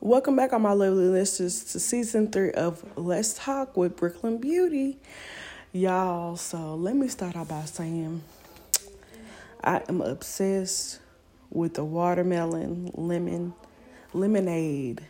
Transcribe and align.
Welcome 0.00 0.36
back, 0.36 0.52
all 0.52 0.60
my 0.60 0.74
lovely 0.74 1.08
listeners, 1.08 1.64
to 1.72 1.80
season 1.80 2.30
three 2.30 2.52
of 2.52 2.84
Let's 2.96 3.34
Talk 3.34 3.76
with 3.76 3.96
Brooklyn 3.96 4.38
Beauty. 4.38 4.96
Y'all, 5.72 6.36
so 6.36 6.76
let 6.76 6.94
me 6.94 7.08
start 7.08 7.34
out 7.34 7.48
by 7.48 7.64
saying 7.64 8.22
I 9.64 9.82
am 9.88 10.00
obsessed 10.00 11.00
with 11.50 11.74
the 11.74 11.84
watermelon 11.84 12.92
lemon 12.94 13.54
lemonade 14.12 15.04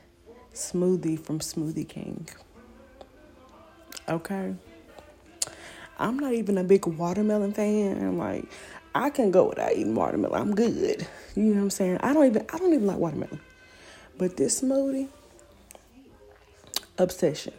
smoothie 0.54 1.20
from 1.20 1.40
Smoothie 1.40 1.86
King. 1.86 2.26
Okay. 4.08 4.54
I'm 5.98 6.18
not 6.18 6.32
even 6.32 6.56
a 6.56 6.64
big 6.64 6.86
watermelon 6.86 7.52
fan. 7.52 8.16
Like, 8.16 8.46
I 8.94 9.10
can 9.10 9.30
go 9.32 9.50
without 9.50 9.72
eating 9.72 9.94
watermelon. 9.94 10.40
I'm 10.40 10.54
good. 10.54 11.06
You 11.36 11.42
know 11.42 11.56
what 11.56 11.62
I'm 11.64 11.70
saying? 11.70 11.98
I 12.00 12.14
don't 12.14 12.24
even 12.24 12.46
I 12.50 12.56
don't 12.56 12.72
even 12.72 12.86
like 12.86 12.96
watermelon. 12.96 13.38
But 14.18 14.36
this 14.36 14.60
smoothie, 14.60 15.08
obsession. 16.98 17.54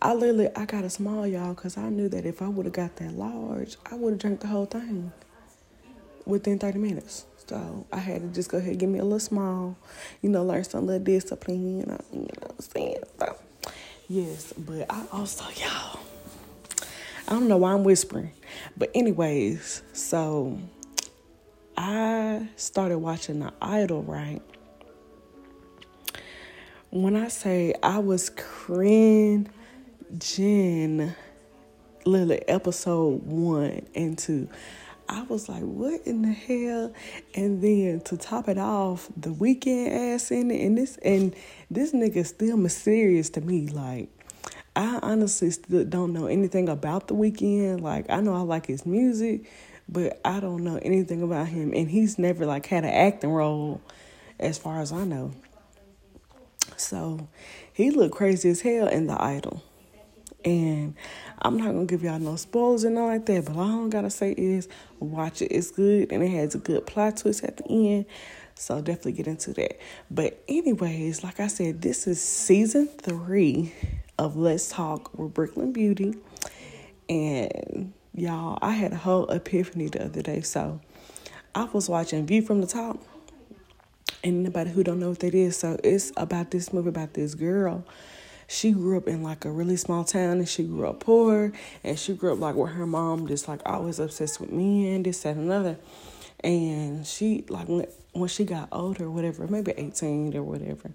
I 0.00 0.14
literally, 0.14 0.48
I 0.54 0.66
got 0.66 0.84
a 0.84 0.90
small, 0.90 1.26
y'all, 1.26 1.54
because 1.54 1.76
I 1.76 1.88
knew 1.88 2.08
that 2.10 2.24
if 2.24 2.42
I 2.42 2.48
would 2.48 2.66
have 2.66 2.72
got 2.72 2.96
that 2.96 3.12
large, 3.12 3.76
I 3.90 3.96
would 3.96 4.12
have 4.12 4.20
drank 4.20 4.40
the 4.40 4.46
whole 4.46 4.66
thing 4.66 5.12
within 6.26 6.58
30 6.58 6.78
minutes. 6.78 7.24
So 7.48 7.86
I 7.92 7.98
had 7.98 8.22
to 8.22 8.28
just 8.28 8.50
go 8.50 8.58
ahead 8.58 8.70
and 8.70 8.80
give 8.80 8.88
me 8.88 8.98
a 8.98 9.02
little 9.02 9.18
small, 9.18 9.76
you 10.22 10.30
know, 10.30 10.44
learn 10.44 10.64
some 10.64 10.86
little 10.86 11.02
discipline, 11.02 11.78
you 11.80 11.86
know, 11.86 12.00
you 12.12 12.20
know 12.20 12.28
what 12.40 12.54
I'm 12.58 12.60
saying? 12.60 13.02
So, 13.18 13.36
yes, 14.08 14.52
but 14.56 14.86
I 14.88 15.04
also, 15.12 15.44
y'all, 15.60 15.98
I 17.26 17.32
don't 17.32 17.48
know 17.48 17.56
why 17.56 17.72
I'm 17.72 17.84
whispering. 17.84 18.30
But 18.76 18.90
anyways, 18.94 19.82
so 19.92 20.58
I 21.76 22.48
started 22.56 22.98
watching 22.98 23.40
The 23.40 23.52
Idol, 23.60 24.02
right? 24.02 24.40
When 26.94 27.16
I 27.16 27.26
say 27.26 27.74
I 27.82 27.98
was 27.98 28.30
cringing, 28.30 29.48
literally 32.04 32.48
episode 32.48 33.20
one 33.24 33.84
and 33.96 34.16
two, 34.16 34.48
I 35.08 35.22
was 35.22 35.48
like, 35.48 35.64
what 35.64 36.02
in 36.06 36.22
the 36.22 36.32
hell? 36.32 36.94
And 37.34 37.60
then 37.60 38.00
to 38.02 38.16
top 38.16 38.48
it 38.48 38.58
off, 38.58 39.08
the 39.16 39.30
Weeknd 39.30 40.14
ass 40.14 40.30
in 40.30 40.52
it, 40.52 40.64
and 40.64 40.78
this 40.78 40.96
and 40.98 41.34
this 41.68 41.92
nigga 41.92 42.24
still 42.24 42.56
mysterious 42.56 43.28
to 43.30 43.40
me. 43.40 43.66
Like, 43.66 44.08
I 44.76 45.00
honestly 45.02 45.50
still 45.50 45.84
don't 45.84 46.12
know 46.12 46.26
anything 46.26 46.68
about 46.68 47.08
the 47.08 47.16
Weeknd. 47.16 47.80
Like, 47.80 48.08
I 48.08 48.20
know 48.20 48.34
I 48.34 48.42
like 48.42 48.66
his 48.66 48.86
music, 48.86 49.50
but 49.88 50.20
I 50.24 50.38
don't 50.38 50.62
know 50.62 50.76
anything 50.76 51.22
about 51.22 51.48
him. 51.48 51.72
And 51.74 51.90
he's 51.90 52.20
never 52.20 52.46
like 52.46 52.66
had 52.66 52.84
an 52.84 52.94
acting 52.94 53.30
role, 53.30 53.80
as 54.38 54.58
far 54.58 54.80
as 54.80 54.92
I 54.92 55.02
know. 55.02 55.32
So 56.76 57.28
he 57.72 57.90
looked 57.90 58.14
crazy 58.14 58.50
as 58.50 58.60
hell 58.60 58.88
in 58.88 59.06
the 59.06 59.22
idol. 59.22 59.62
And 60.44 60.94
I'm 61.40 61.56
not 61.56 61.72
gonna 61.72 61.86
give 61.86 62.02
y'all 62.02 62.18
no 62.18 62.36
spoilers 62.36 62.84
and 62.84 62.98
all 62.98 63.06
like 63.06 63.24
that, 63.26 63.46
but 63.46 63.56
all 63.56 63.86
I 63.86 63.88
gotta 63.88 64.10
say 64.10 64.32
is 64.32 64.68
watch 65.00 65.40
it. 65.40 65.46
It's 65.46 65.70
good 65.70 66.12
and 66.12 66.22
it 66.22 66.28
has 66.28 66.54
a 66.54 66.58
good 66.58 66.86
plot 66.86 67.16
twist 67.16 67.44
at 67.44 67.56
the 67.56 67.64
end. 67.64 68.06
So 68.54 68.80
definitely 68.80 69.12
get 69.12 69.26
into 69.26 69.52
that. 69.54 69.80
But 70.10 70.42
anyways, 70.46 71.24
like 71.24 71.40
I 71.40 71.48
said, 71.48 71.82
this 71.82 72.06
is 72.06 72.20
season 72.20 72.86
three 72.86 73.72
of 74.18 74.36
Let's 74.36 74.68
Talk 74.68 75.18
with 75.18 75.34
Brooklyn 75.34 75.72
Beauty. 75.72 76.14
And 77.08 77.92
y'all, 78.14 78.58
I 78.62 78.72
had 78.72 78.92
a 78.92 78.96
whole 78.96 79.26
epiphany 79.30 79.88
the 79.88 80.04
other 80.04 80.22
day. 80.22 80.42
So 80.42 80.80
I 81.54 81.64
was 81.64 81.88
watching 81.88 82.26
View 82.26 82.42
from 82.42 82.60
the 82.60 82.66
Top 82.66 83.02
and 84.24 84.40
anybody 84.40 84.70
who 84.70 84.82
don't 84.82 84.98
know 84.98 85.10
what 85.10 85.20
that 85.20 85.34
is, 85.34 85.58
so 85.58 85.78
it's 85.84 86.10
about 86.16 86.50
this 86.50 86.72
movie 86.72 86.88
about 86.88 87.12
this 87.12 87.34
girl. 87.34 87.84
She 88.48 88.72
grew 88.72 88.96
up 88.96 89.06
in 89.06 89.22
like 89.22 89.44
a 89.44 89.50
really 89.50 89.76
small 89.76 90.04
town 90.04 90.38
and 90.38 90.48
she 90.48 90.64
grew 90.64 90.86
up 90.86 91.00
poor 91.00 91.52
and 91.82 91.98
she 91.98 92.14
grew 92.14 92.32
up 92.32 92.40
like 92.40 92.54
with 92.54 92.72
her 92.72 92.86
mom 92.86 93.26
just 93.26 93.48
like 93.48 93.60
always 93.66 93.98
obsessed 93.98 94.40
with 94.40 94.50
men, 94.50 95.02
this, 95.02 95.20
that, 95.22 95.36
and 95.36 95.44
another. 95.44 95.76
And 96.42 97.06
she 97.06 97.44
like 97.48 97.68
when, 97.68 97.86
when 98.12 98.28
she 98.28 98.44
got 98.44 98.68
older, 98.72 99.10
whatever, 99.10 99.46
maybe 99.46 99.72
18 99.76 100.36
or 100.36 100.42
whatever, 100.42 100.90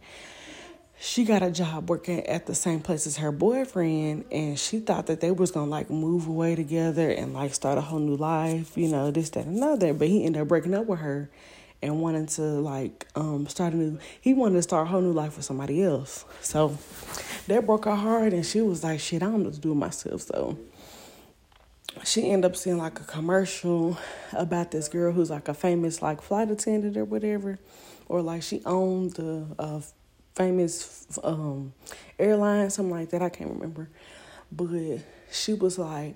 she 1.00 1.24
got 1.24 1.42
a 1.42 1.50
job 1.50 1.90
working 1.90 2.26
at 2.26 2.46
the 2.46 2.54
same 2.54 2.82
place 2.82 3.08
as 3.08 3.18
her 3.18 3.32
boyfriend 3.32 4.26
and 4.32 4.60
she 4.60 4.80
thought 4.80 5.08
that 5.08 5.22
they 5.22 5.32
was 5.32 5.52
gonna 5.52 5.72
like 5.72 5.90
move 5.90 6.28
away 6.28 6.56
together 6.56 7.10
and 7.10 7.34
like 7.34 7.54
start 7.54 7.78
a 7.78 7.82
whole 7.82 8.00
new 8.00 8.16
life, 8.16 8.78
you 8.78 8.88
know, 8.90 9.10
this, 9.12 9.30
that, 9.32 9.46
and 9.46 9.58
another. 9.58 9.94
But 9.94 10.08
he 10.08 10.24
ended 10.24 10.42
up 10.42 10.48
breaking 10.48 10.74
up 10.74 10.86
with 10.86 11.00
her 11.00 11.30
and 11.82 12.02
wanting 12.02 12.26
to 12.26 12.42
like 12.42 13.08
um 13.16 13.48
start 13.48 13.74
a 13.74 13.78
new 13.78 14.00
he 14.22 14.34
wanted 14.34 14.56
to 14.56 14.62
start 14.62 14.88
a 14.88 14.90
whole 14.90 15.02
new 15.02 15.14
life 15.14 15.38
with 15.38 15.46
somebody 15.46 15.84
else. 15.84 16.26
So 16.42 16.78
that 17.48 17.66
broke 17.66 17.86
her 17.86 17.96
heart 17.96 18.34
and 18.34 18.46
she 18.46 18.62
was 18.62 18.84
like, 18.84 19.00
shit, 19.00 19.24
I 19.24 19.28
don't 19.28 19.44
know 19.44 19.52
to 19.52 19.60
do 19.60 19.74
myself. 19.74 20.22
So 20.22 20.58
she 22.04 22.30
ended 22.30 22.52
up 22.52 22.58
seeing 22.58 22.78
like 22.78 23.00
a 23.00 23.04
commercial 23.04 23.98
about 24.34 24.72
this 24.72 24.88
girl 24.88 25.12
who's 25.12 25.30
like 25.30 25.48
a 25.48 25.54
famous 25.54 26.02
like 26.02 26.22
flight 26.22 26.52
attendant 26.52 26.98
or 26.98 27.06
whatever. 27.06 27.60
Or 28.08 28.22
like 28.22 28.44
she 28.44 28.62
owned 28.66 29.14
the 29.14 29.46
uh, 29.58 29.82
famous 30.36 31.20
um 31.24 31.74
airline, 32.18 32.70
something 32.70 32.92
like 32.92 33.10
that. 33.10 33.22
I 33.22 33.30
can't 33.30 33.52
remember. 33.52 33.90
But 34.52 35.00
she 35.32 35.54
was 35.54 35.78
like, 35.78 36.16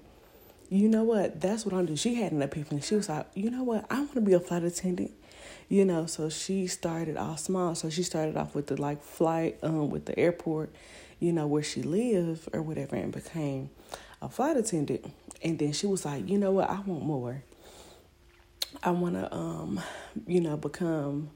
you 0.69 0.90
know 0.90 1.03
what? 1.03 1.40
That's 1.40 1.66
what 1.66 1.75
I'm 1.75 1.85
doing. 1.85 1.97
She 1.97 2.16
had 2.16 2.31
an 2.31 2.41
epiphany. 2.41 2.81
She 2.81 2.95
was 2.95 3.09
like, 3.09 3.28
you 3.35 3.51
know 3.51 3.63
what? 3.63 3.85
I 3.91 4.00
want 4.00 4.13
to 4.13 4.22
be 4.22 4.34
a 4.34 4.40
flight 4.40 4.63
attendant 4.63 5.12
you 5.73 5.84
know 5.84 6.06
so 6.06 6.29
she 6.29 6.67
started 6.67 7.17
off 7.17 7.39
small. 7.39 7.73
So 7.73 7.89
she 7.89 8.03
started 8.03 8.38
off 8.38 8.53
with 8.53 8.67
the 8.67 8.79
like 8.79 9.03
flight 9.03 9.57
um 9.63 9.89
with 9.89 10.06
the 10.06 10.17
airport 10.19 10.72
you 11.19 11.34
know 11.34 11.47
where 11.47 11.63
she 11.63 11.81
lived 11.81 12.47
or 12.53 12.61
whatever 12.61 12.95
and 12.95 13.11
became 13.11 13.72
a 14.22 14.29
flight 14.29 14.56
attendant. 14.56 15.03
And 15.44 15.57
then 15.57 15.73
she 15.73 15.88
was 15.88 16.06
like 16.06 16.29
you 16.29 16.38
know 16.38 16.51
what? 16.51 16.69
I 16.69 16.79
want 16.81 17.03
more. 17.03 17.44
I 18.83 18.91
want 18.91 19.16
to 19.16 19.33
um 19.33 19.81
you 20.28 20.41
know 20.41 20.57
become 20.57 21.31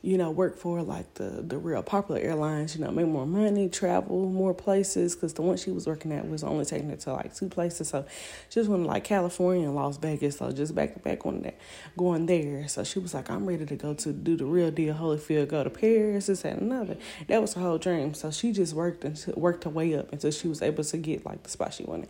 you 0.00 0.16
know, 0.16 0.30
work 0.30 0.56
for 0.56 0.80
like 0.82 1.14
the 1.14 1.42
the 1.42 1.58
real 1.58 1.82
popular 1.82 2.20
airlines, 2.20 2.76
you 2.76 2.84
know, 2.84 2.90
make 2.92 3.06
more 3.06 3.26
money, 3.26 3.68
travel 3.68 4.28
more 4.28 4.54
places. 4.54 5.14
Because 5.14 5.34
the 5.34 5.42
one 5.42 5.56
she 5.56 5.72
was 5.72 5.86
working 5.88 6.12
at 6.12 6.28
was 6.28 6.44
only 6.44 6.64
taking 6.64 6.90
it 6.90 7.00
to 7.00 7.12
like 7.12 7.34
two 7.34 7.48
places. 7.48 7.88
So 7.88 8.06
just 8.48 8.68
went 8.68 8.84
to 8.84 8.88
like 8.88 9.02
California 9.02 9.66
and 9.66 9.74
Las 9.74 9.96
Vegas. 9.96 10.38
So 10.38 10.52
just 10.52 10.74
back 10.74 10.94
to 10.94 11.00
back 11.00 11.26
on 11.26 11.42
that, 11.42 11.58
going 11.96 12.26
there. 12.26 12.68
So 12.68 12.84
she 12.84 13.00
was 13.00 13.12
like, 13.12 13.28
I'm 13.28 13.44
ready 13.44 13.66
to 13.66 13.74
go 13.76 13.92
to 13.94 14.12
do 14.12 14.36
the 14.36 14.46
real 14.46 14.70
deal, 14.70 14.94
Holyfield, 14.94 15.48
go 15.48 15.64
to 15.64 15.70
Paris, 15.70 16.26
this 16.26 16.44
and 16.44 16.62
another. 16.62 16.96
That 17.26 17.40
was 17.40 17.54
her 17.54 17.60
whole 17.60 17.78
dream. 17.78 18.14
So 18.14 18.30
she 18.30 18.52
just 18.52 18.74
worked 18.74 19.04
and 19.04 19.20
worked 19.34 19.64
her 19.64 19.70
way 19.70 19.94
up 19.96 20.12
until 20.12 20.30
she 20.30 20.46
was 20.46 20.62
able 20.62 20.84
to 20.84 20.96
get 20.96 21.26
like 21.26 21.42
the 21.42 21.50
spot 21.50 21.74
she 21.74 21.82
wanted. 21.82 22.08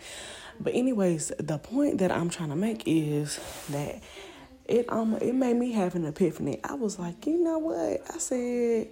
But 0.60 0.74
anyways, 0.74 1.32
the 1.38 1.58
point 1.58 1.98
that 1.98 2.10
I'm 2.10 2.28
trying 2.28 2.50
to 2.50 2.56
make 2.56 2.82
is 2.86 3.38
that 3.70 4.02
it 4.68 4.90
um 4.92 5.14
it 5.14 5.34
made 5.34 5.56
me 5.56 5.72
have 5.72 5.94
an 5.94 6.04
epiphany. 6.04 6.60
I 6.62 6.74
was 6.74 6.98
like, 6.98 7.26
you 7.26 7.42
know 7.42 7.58
what? 7.58 8.02
I 8.14 8.18
said 8.18 8.88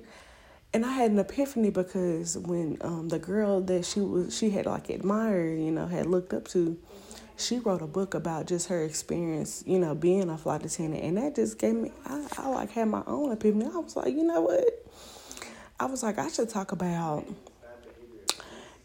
and 0.72 0.84
I 0.84 0.92
had 0.92 1.10
an 1.10 1.18
epiphany 1.18 1.70
because 1.70 2.36
when 2.38 2.78
um 2.80 3.08
the 3.08 3.18
girl 3.18 3.60
that 3.62 3.84
she 3.84 4.00
was 4.00 4.36
she 4.36 4.50
had 4.50 4.66
like 4.66 4.88
admired, 4.88 5.60
you 5.60 5.70
know, 5.70 5.86
had 5.86 6.06
looked 6.06 6.32
up 6.32 6.48
to, 6.48 6.78
she 7.36 7.58
wrote 7.58 7.82
a 7.82 7.86
book 7.86 8.14
about 8.14 8.46
just 8.46 8.68
her 8.68 8.82
experience, 8.82 9.62
you 9.66 9.78
know, 9.78 9.94
being 9.94 10.30
a 10.30 10.38
flight 10.38 10.64
attendant 10.64 11.04
and 11.04 11.18
that 11.18 11.36
just 11.36 11.58
gave 11.58 11.74
me 11.74 11.92
I, 12.06 12.26
I 12.38 12.48
like 12.48 12.70
had 12.70 12.88
my 12.88 13.02
own 13.06 13.30
epiphany. 13.32 13.66
I 13.66 13.78
was 13.78 13.96
like, 13.96 14.14
you 14.14 14.24
know 14.24 14.40
what? 14.40 14.64
I 15.78 15.84
was 15.84 16.02
like, 16.02 16.18
I 16.18 16.28
should 16.28 16.48
talk 16.48 16.72
about 16.72 17.26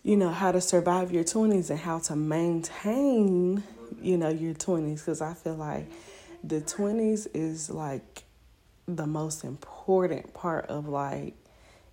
you 0.03 0.17
know 0.17 0.29
how 0.29 0.51
to 0.51 0.59
survive 0.59 1.11
your 1.11 1.23
20s 1.23 1.69
and 1.69 1.79
how 1.79 1.99
to 1.99 2.15
maintain 2.15 3.63
you 4.01 4.17
know 4.17 4.29
your 4.29 4.55
20s 4.55 4.97
because 4.97 5.21
i 5.21 5.33
feel 5.33 5.53
like 5.53 5.85
the 6.43 6.61
20s 6.61 7.27
is 7.33 7.69
like 7.69 8.23
the 8.87 9.07
most 9.07 9.43
important 9.43 10.33
part 10.33 10.65
of 10.67 10.87
like 10.87 11.35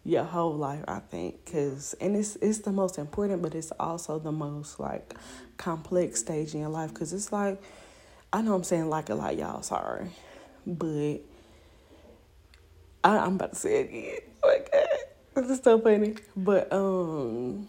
your 0.05 0.25
whole 0.25 0.55
life 0.55 0.83
i 0.89 0.99
think 0.99 1.45
because 1.45 1.95
and 2.01 2.17
it's 2.17 2.37
it's 2.37 2.61
the 2.61 2.73
most 2.73 2.99
important 2.99 3.43
but 3.43 3.55
it's 3.55 3.73
also 3.73 4.19
the 4.19 4.33
most 4.33 4.81
like 4.81 5.15
complex 5.59 6.21
stage 6.21 6.55
in 6.55 6.61
your 6.61 6.71
life 6.71 6.93
because 6.95 7.13
it's 7.13 7.31
like 7.31 7.61
i 8.33 8.41
know 8.41 8.55
i'm 8.55 8.65
saying 8.65 8.89
like 8.89 9.11
a 9.11 9.15
lot 9.15 9.37
y'all 9.37 9.61
sorry 9.63 10.09
but 10.67 11.19
I, 13.05 13.19
i'm 13.19 13.35
about 13.37 13.53
to 13.53 13.59
say 13.59 13.81
it 13.81 13.89
again. 13.89 14.19
Oh 14.43 14.49
my 14.49 14.59
god. 14.73 15.47
This 15.47 15.59
is 15.59 15.65
so 15.65 15.79
funny. 15.81 16.17
But 16.37 16.73
um 16.73 17.69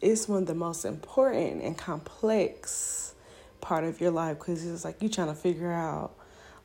it's 0.00 0.28
one 0.28 0.42
of 0.42 0.46
the 0.46 0.54
most 0.54 0.84
important 0.84 1.62
and 1.62 1.76
complex 1.76 3.09
part 3.60 3.84
of 3.84 4.00
your 4.00 4.10
life 4.10 4.38
because 4.38 4.66
it's 4.66 4.84
like 4.84 4.96
you're 5.00 5.10
trying 5.10 5.28
to 5.28 5.34
figure 5.34 5.72
out 5.72 6.16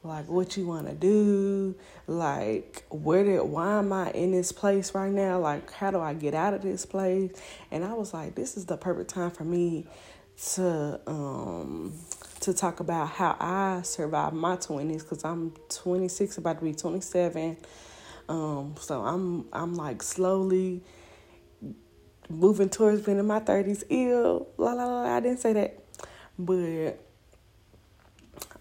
like 0.04 0.30
what 0.30 0.56
you 0.58 0.68
want 0.68 0.88
to 0.88 0.94
do 0.94 1.76
like 2.08 2.86
where 2.90 3.24
did 3.24 3.42
why 3.42 3.80
am 3.80 3.92
i 3.94 4.12
in 4.12 4.32
this 4.32 4.52
place 4.52 4.94
right 4.94 5.12
now 5.12 5.40
like 5.40 5.72
how 5.74 5.92
do 5.92 6.00
i 6.00 6.14
get 6.14 6.34
out 6.36 6.54
of 6.54 6.62
this 6.62 6.86
place 6.86 7.32
and 7.72 7.84
i 7.84 7.94
was 7.94 8.14
like 8.14 8.36
this 8.36 8.56
is 8.58 8.66
the 8.66 8.78
perfect 8.78 9.10
time 9.10 9.32
for 9.32 9.44
me 9.44 9.88
to 10.54 11.00
um 11.08 11.94
to 12.42 12.54
talk 12.54 12.80
about 12.82 13.10
how 13.10 13.36
i 13.40 13.82
survived 13.84 14.36
my 14.36 14.56
20s 14.58 15.00
because 15.02 15.24
i'm 15.26 15.52
26 15.70 16.38
about 16.38 16.60
to 16.60 16.66
be 16.66 16.74
27 16.74 17.58
Um, 18.30 18.76
so 18.80 19.04
I'm 19.04 19.46
I'm 19.54 19.76
like 19.76 20.02
slowly 20.04 20.84
moving 22.30 22.70
towards 22.70 23.02
being 23.02 23.20
in 23.20 23.28
my 23.28 23.40
thirties. 23.40 23.84
Ill, 23.90 24.48
la 24.58 24.74
la 24.74 24.86
la. 24.86 25.16
I 25.16 25.20
didn't 25.20 25.40
say 25.40 25.54
that, 25.54 25.85
but 26.38 26.94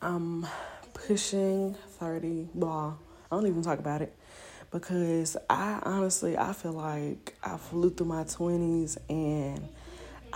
I'm 0.00 0.46
pushing 0.92 1.74
thirty. 1.98 2.48
Blah. 2.54 2.94
I 3.30 3.36
don't 3.36 3.46
even 3.46 3.62
talk 3.62 3.78
about 3.78 4.02
it 4.02 4.14
because 4.70 5.36
I 5.48 5.80
honestly 5.82 6.36
I 6.36 6.52
feel 6.52 6.72
like 6.72 7.36
I 7.42 7.56
flew 7.56 7.90
through 7.90 8.06
my 8.06 8.24
twenties 8.24 8.98
and 9.08 9.68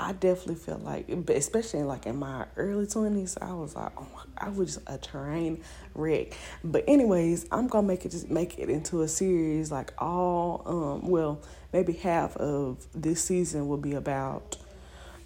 I 0.00 0.12
definitely 0.12 0.55
feel 0.55 0.79
like, 0.79 1.08
especially 1.29 1.82
like 1.82 2.06
in 2.06 2.17
my 2.17 2.46
early 2.56 2.87
twenties, 2.87 3.37
I 3.40 3.52
was 3.52 3.75
like, 3.75 3.90
oh 3.99 4.06
my, 4.14 4.46
I 4.46 4.49
was 4.49 4.76
just 4.76 4.87
a 4.87 4.96
train 4.96 5.62
wreck. 5.94 6.35
But 6.62 6.85
anyways, 6.87 7.46
I'm 7.50 7.67
gonna 7.67 7.87
make 7.87 8.05
it 8.05 8.11
just 8.12 8.31
make 8.31 8.58
it 8.58 8.70
into 8.70 9.02
a 9.02 9.08
series. 9.08 9.73
Like 9.73 9.93
all, 9.99 10.62
um, 10.67 11.08
well, 11.08 11.40
maybe 11.73 11.94
half 11.94 12.37
of 12.37 12.87
this 12.94 13.25
season 13.25 13.67
will 13.67 13.76
be 13.76 13.94
about 13.94 14.56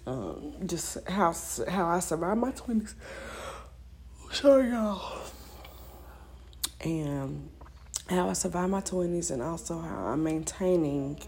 um, 0.05 0.53
just 0.65 0.97
how 1.07 1.33
how 1.69 1.87
I 1.87 1.99
survived 1.99 2.39
my 2.39 2.51
twenties. 2.51 2.95
Sorry, 4.31 4.69
y'all. 4.69 5.21
And 6.81 7.49
how 8.09 8.29
I 8.29 8.33
survived 8.33 8.71
my 8.71 8.81
twenties, 8.81 9.31
and 9.31 9.41
also 9.41 9.79
how 9.79 10.07
I'm 10.07 10.23
maintaining 10.23 11.19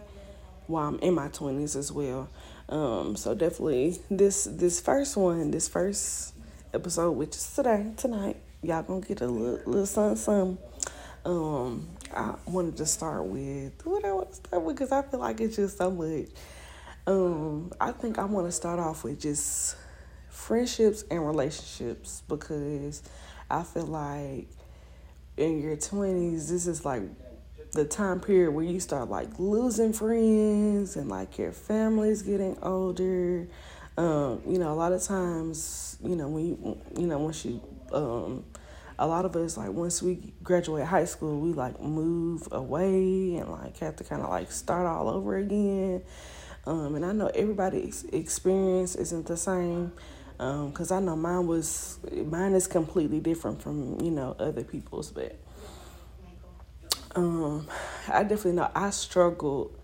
while 0.67 0.89
I'm 0.89 0.99
in 0.99 1.13
my 1.13 1.27
twenties 1.29 1.75
as 1.75 1.91
well. 1.91 2.29
Um, 2.67 3.15
so 3.15 3.35
definitely 3.35 3.99
this 4.09 4.45
this 4.45 4.81
first 4.81 5.15
one, 5.15 5.51
this 5.51 5.67
first 5.67 6.33
episode, 6.73 7.11
which 7.11 7.35
is 7.35 7.53
today, 7.55 7.91
tonight, 7.95 8.37
y'all 8.63 8.83
gonna 8.83 9.01
get 9.01 9.21
a 9.21 9.27
little, 9.27 9.71
little 9.71 9.85
something. 9.85 10.57
Um, 11.23 11.87
I 12.13 12.35
wanted 12.45 12.77
to 12.77 12.85
start 12.85 13.25
with 13.25 13.73
what 13.85 14.05
I 14.05 14.11
want 14.11 14.29
to 14.29 14.35
start 14.35 14.63
with 14.63 14.75
because 14.75 14.91
I 14.91 15.01
feel 15.03 15.19
like 15.19 15.39
it's 15.41 15.55
just 15.55 15.77
so 15.77 15.89
much. 15.89 16.27
Um, 17.07 17.71
I 17.79 17.91
think 17.91 18.17
I 18.17 18.25
want 18.25 18.47
to 18.47 18.51
start 18.51 18.79
off 18.79 19.03
with 19.03 19.21
just 19.21 19.75
friendships 20.29 21.03
and 21.11 21.25
relationships 21.25 22.23
because 22.27 23.03
I 23.49 23.61
feel 23.63 23.85
like 23.85 24.47
in 25.37 25.61
your 25.61 25.75
twenties, 25.75 26.49
this 26.49 26.65
is 26.65 26.83
like 26.83 27.03
the 27.73 27.85
time 27.85 28.19
period 28.19 28.51
where 28.51 28.65
you 28.65 28.79
start 28.79 29.09
like 29.09 29.37
losing 29.37 29.93
friends 29.93 30.95
and 30.95 31.09
like 31.09 31.37
your 31.37 31.51
family's 31.51 32.23
getting 32.23 32.57
older. 32.63 33.47
Um, 33.97 34.41
you 34.47 34.57
know, 34.57 34.71
a 34.71 34.75
lot 34.75 34.91
of 34.91 35.03
times, 35.03 35.97
you 36.03 36.15
know, 36.15 36.27
when 36.27 36.45
you, 36.45 36.81
you 36.97 37.07
know, 37.07 37.19
once 37.19 37.45
you, 37.45 37.61
um, 37.93 38.43
a 38.97 39.05
lot 39.05 39.25
of 39.25 39.35
us 39.35 39.57
like 39.57 39.69
once 39.69 40.01
we 40.01 40.33
graduate 40.41 40.85
high 40.85 41.05
school, 41.05 41.39
we 41.39 41.53
like 41.53 41.79
move 41.79 42.47
away 42.51 43.35
and 43.35 43.51
like 43.51 43.77
have 43.77 43.95
to 43.97 44.03
kind 44.03 44.21
of 44.21 44.29
like 44.29 44.51
start 44.51 44.87
all 44.87 45.07
over 45.07 45.37
again. 45.37 46.01
Um, 46.67 46.95
and 46.95 47.05
I 47.05 47.11
know 47.11 47.27
everybody's 47.27 48.03
experience 48.05 48.95
isn't 48.95 49.27
the 49.27 49.37
same 49.37 49.91
because 50.37 50.91
um, 50.91 50.97
I 50.97 51.05
know 51.05 51.15
mine 51.15 51.47
was 51.47 51.99
mine 52.25 52.53
is 52.53 52.67
completely 52.67 53.19
different 53.19 53.61
from 53.61 54.01
you 54.01 54.11
know 54.11 54.35
other 54.39 54.63
people's, 54.63 55.11
but 55.11 55.37
um, 57.15 57.67
I 58.07 58.23
definitely 58.23 58.53
know 58.53 58.69
I 58.75 58.89
struggled. 58.89 59.77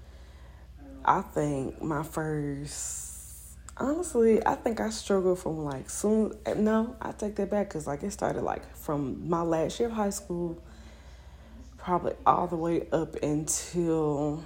I 1.06 1.22
think 1.22 1.82
my 1.82 2.04
first, 2.04 3.58
honestly, 3.78 4.46
I 4.46 4.56
think 4.56 4.80
I 4.80 4.90
struggled 4.90 5.40
from 5.40 5.64
like 5.64 5.90
soon. 5.90 6.34
No, 6.58 6.96
I 7.02 7.12
take 7.12 7.36
that 7.36 7.50
back 7.50 7.70
because 7.70 7.88
like 7.88 8.04
it 8.04 8.12
started 8.12 8.42
like 8.42 8.76
from 8.76 9.30
my 9.30 9.42
last 9.42 9.80
year 9.80 9.88
of 9.88 9.96
high 9.96 10.10
school, 10.10 10.62
probably 11.78 12.14
all 12.26 12.48
the 12.48 12.58
way 12.58 12.88
up 12.92 13.16
until 13.24 14.44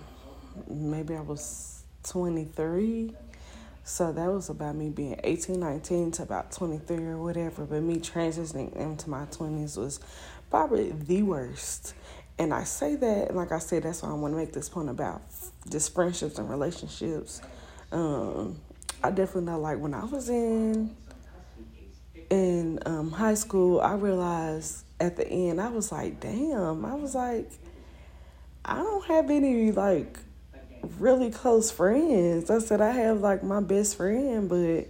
maybe 0.70 1.16
I 1.16 1.22
was 1.22 1.75
twenty 2.06 2.46
three. 2.46 3.14
So 3.88 4.12
that 4.12 4.32
was 4.32 4.50
about 4.50 4.76
me 4.76 4.90
being 4.90 5.20
18, 5.24 5.60
19 5.60 6.12
to 6.14 6.24
about 6.24 6.52
23 6.52 6.98
or 7.06 7.18
whatever. 7.20 7.66
But 7.66 7.84
me 7.84 7.98
transitioning 7.98 8.76
into 8.76 9.12
my 9.12 9.26
20s 9.26 9.78
was 9.78 10.00
probably 10.50 10.92
the 10.92 11.22
worst. 11.22 11.94
And 12.40 12.52
I 12.52 12.64
say 12.64 12.96
that, 12.96 13.36
like 13.36 13.52
I 13.52 13.60
said, 13.60 13.84
that's 13.84 14.02
why 14.02 14.10
I 14.10 14.14
want 14.14 14.34
to 14.34 14.38
make 14.38 14.54
this 14.54 14.70
point 14.70 14.90
about 14.90 15.22
just 15.70 15.94
friendships 15.94 16.40
and 16.40 16.50
relationships. 16.50 17.42
Um, 17.92 18.60
I 19.04 19.12
definitely 19.12 19.52
know, 19.52 19.60
like 19.60 19.78
when 19.78 19.94
I 19.94 20.04
was 20.04 20.30
in 20.30 20.96
in 22.32 22.80
um, 22.88 23.12
high 23.12 23.36
school, 23.36 23.80
I 23.82 23.94
realized 23.94 24.84
at 25.00 25.16
the 25.16 25.28
end, 25.28 25.62
I 25.62 25.70
was 25.70 25.92
like, 25.92 26.20
damn, 26.20 26.84
I 26.84 26.96
was 26.96 27.14
like, 27.14 27.52
I 28.66 28.78
don't 28.78 29.06
have 29.06 29.30
any 29.30 29.72
like 29.72 30.18
really 31.00 31.30
close 31.30 31.72
friends. 31.72 32.50
I 32.50 32.60
said 32.60 32.82
I 32.82 32.92
have 32.92 33.22
like 33.22 33.44
my 33.44 33.62
best 33.62 33.98
friend, 33.98 34.50
but 34.50 34.88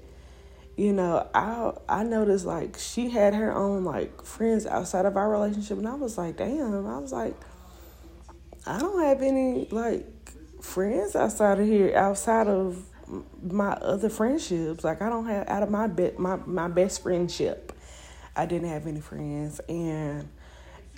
you 0.77 0.93
know, 0.93 1.27
I 1.33 1.71
I 1.87 2.03
noticed 2.03 2.45
like 2.45 2.77
she 2.77 3.09
had 3.09 3.33
her 3.33 3.55
own 3.55 3.83
like 3.83 4.23
friends 4.23 4.65
outside 4.65 5.05
of 5.05 5.17
our 5.17 5.29
relationship, 5.29 5.77
and 5.77 5.87
I 5.87 5.95
was 5.95 6.17
like, 6.17 6.37
damn. 6.37 6.85
I 6.85 6.97
was 6.97 7.13
like, 7.13 7.35
I 8.67 8.79
don't 8.79 9.01
have 9.01 9.21
any 9.21 9.67
like 9.71 10.05
friends 10.61 11.15
outside 11.15 11.59
of 11.59 11.67
here, 11.67 11.95
outside 11.95 12.47
of 12.47 12.83
my 13.41 13.73
other 13.73 14.09
friendships. 14.09 14.83
Like 14.83 15.01
I 15.01 15.09
don't 15.09 15.25
have 15.27 15.47
out 15.47 15.63
of 15.63 15.69
my 15.69 15.87
be- 15.87 16.13
my 16.17 16.37
my 16.45 16.67
best 16.67 17.03
friendship, 17.03 17.71
I 18.35 18.45
didn't 18.45 18.69
have 18.69 18.87
any 18.87 19.01
friends, 19.01 19.59
and 19.69 20.27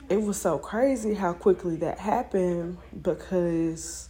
it 0.09 0.21
was 0.21 0.39
so 0.39 0.57
crazy 0.57 1.13
how 1.13 1.33
quickly 1.33 1.75
that 1.77 1.99
happened 1.99 2.77
because 3.01 4.09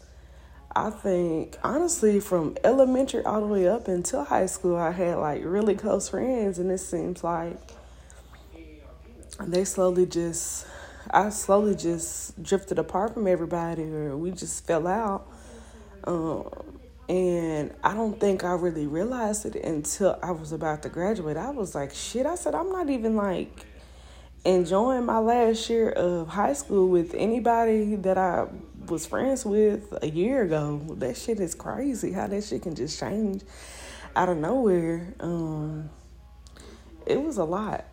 I 0.76 0.90
think 0.90 1.58
honestly 1.64 2.20
from 2.20 2.58
elementary 2.64 3.24
all 3.24 3.42
the 3.42 3.48
way 3.48 3.68
up 3.68 3.88
until 3.88 4.24
high 4.24 4.46
school 4.46 4.76
I 4.76 4.92
had 4.92 5.18
like 5.18 5.42
really 5.44 5.76
close 5.76 6.10
friends 6.10 6.60
and 6.60 6.72
it 6.72 6.80
seems 6.80 7.24
like 7.24 7.58
they 9.40 9.64
slowly 9.64 10.06
just 10.06 10.68
I 11.10 11.30
slowly 11.30 11.76
just 11.76 12.42
drifted 12.44 12.80
apart 12.80 13.14
from 13.14 13.28
everybody 13.28 13.84
or 13.84 14.18
we 14.18 14.32
just 14.32 14.66
fell 14.68 14.88
out. 14.88 15.28
Um, 16.04 16.50
and 17.08 17.74
I 17.84 17.94
don't 17.94 18.20
think 18.20 18.44
I 18.44 18.52
really 18.52 18.88
realized 18.88 19.46
it 19.46 19.56
until 19.56 20.20
I 20.22 20.32
was 20.32 20.52
about 20.52 20.84
to 20.84 20.90
graduate. 20.90 21.38
I 21.38 21.52
was 21.52 21.74
like, 21.76 21.94
shit, 21.94 22.26
I 22.26 22.36
said 22.36 22.56
I'm 22.56 22.70
not 22.72 22.90
even 22.90 23.16
like 23.16 23.66
enjoying 24.44 25.06
my 25.06 25.20
last 25.20 25.70
year 25.70 25.90
of 25.92 26.28
high 26.28 26.54
school 26.54 26.90
with 26.90 27.14
anybody 27.14 27.96
that 27.98 28.18
I 28.18 28.48
was 28.90 29.06
friends 29.06 29.46
with 29.46 29.94
a 30.02 30.10
year 30.10 30.44
ago. 30.44 30.82
That 30.98 31.18
shit 31.18 31.40
is 31.40 31.56
crazy 31.56 32.12
how 32.12 32.28
that 32.28 32.44
shit 32.44 32.64
can 32.64 32.76
just 32.76 33.00
change 33.00 33.44
out 34.16 34.30
of 34.30 34.38
nowhere. 34.38 35.14
Um, 35.20 35.90
it 37.06 37.22
was 37.22 37.38
a 37.38 37.44
lot. 37.44 37.86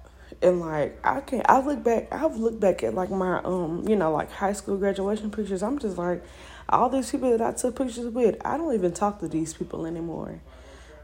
And 0.42 0.60
like 0.60 0.98
I 1.04 1.20
can 1.20 1.38
not 1.38 1.50
I 1.50 1.60
look 1.60 1.84
back 1.84 2.12
I've 2.12 2.36
looked 2.36 2.60
back 2.60 2.82
at 2.82 2.94
like 2.94 3.10
my 3.10 3.40
um, 3.44 3.84
you 3.86 3.96
know, 3.96 4.12
like 4.12 4.30
high 4.30 4.52
school 4.52 4.76
graduation 4.76 5.30
pictures. 5.30 5.62
I'm 5.62 5.78
just 5.78 5.96
like 5.96 6.24
all 6.68 6.88
these 6.88 7.10
people 7.10 7.30
that 7.36 7.40
I 7.40 7.52
took 7.52 7.76
pictures 7.76 8.06
with, 8.06 8.36
I 8.44 8.56
don't 8.56 8.74
even 8.74 8.92
talk 8.92 9.20
to 9.20 9.28
these 9.28 9.54
people 9.54 9.86
anymore. 9.86 10.40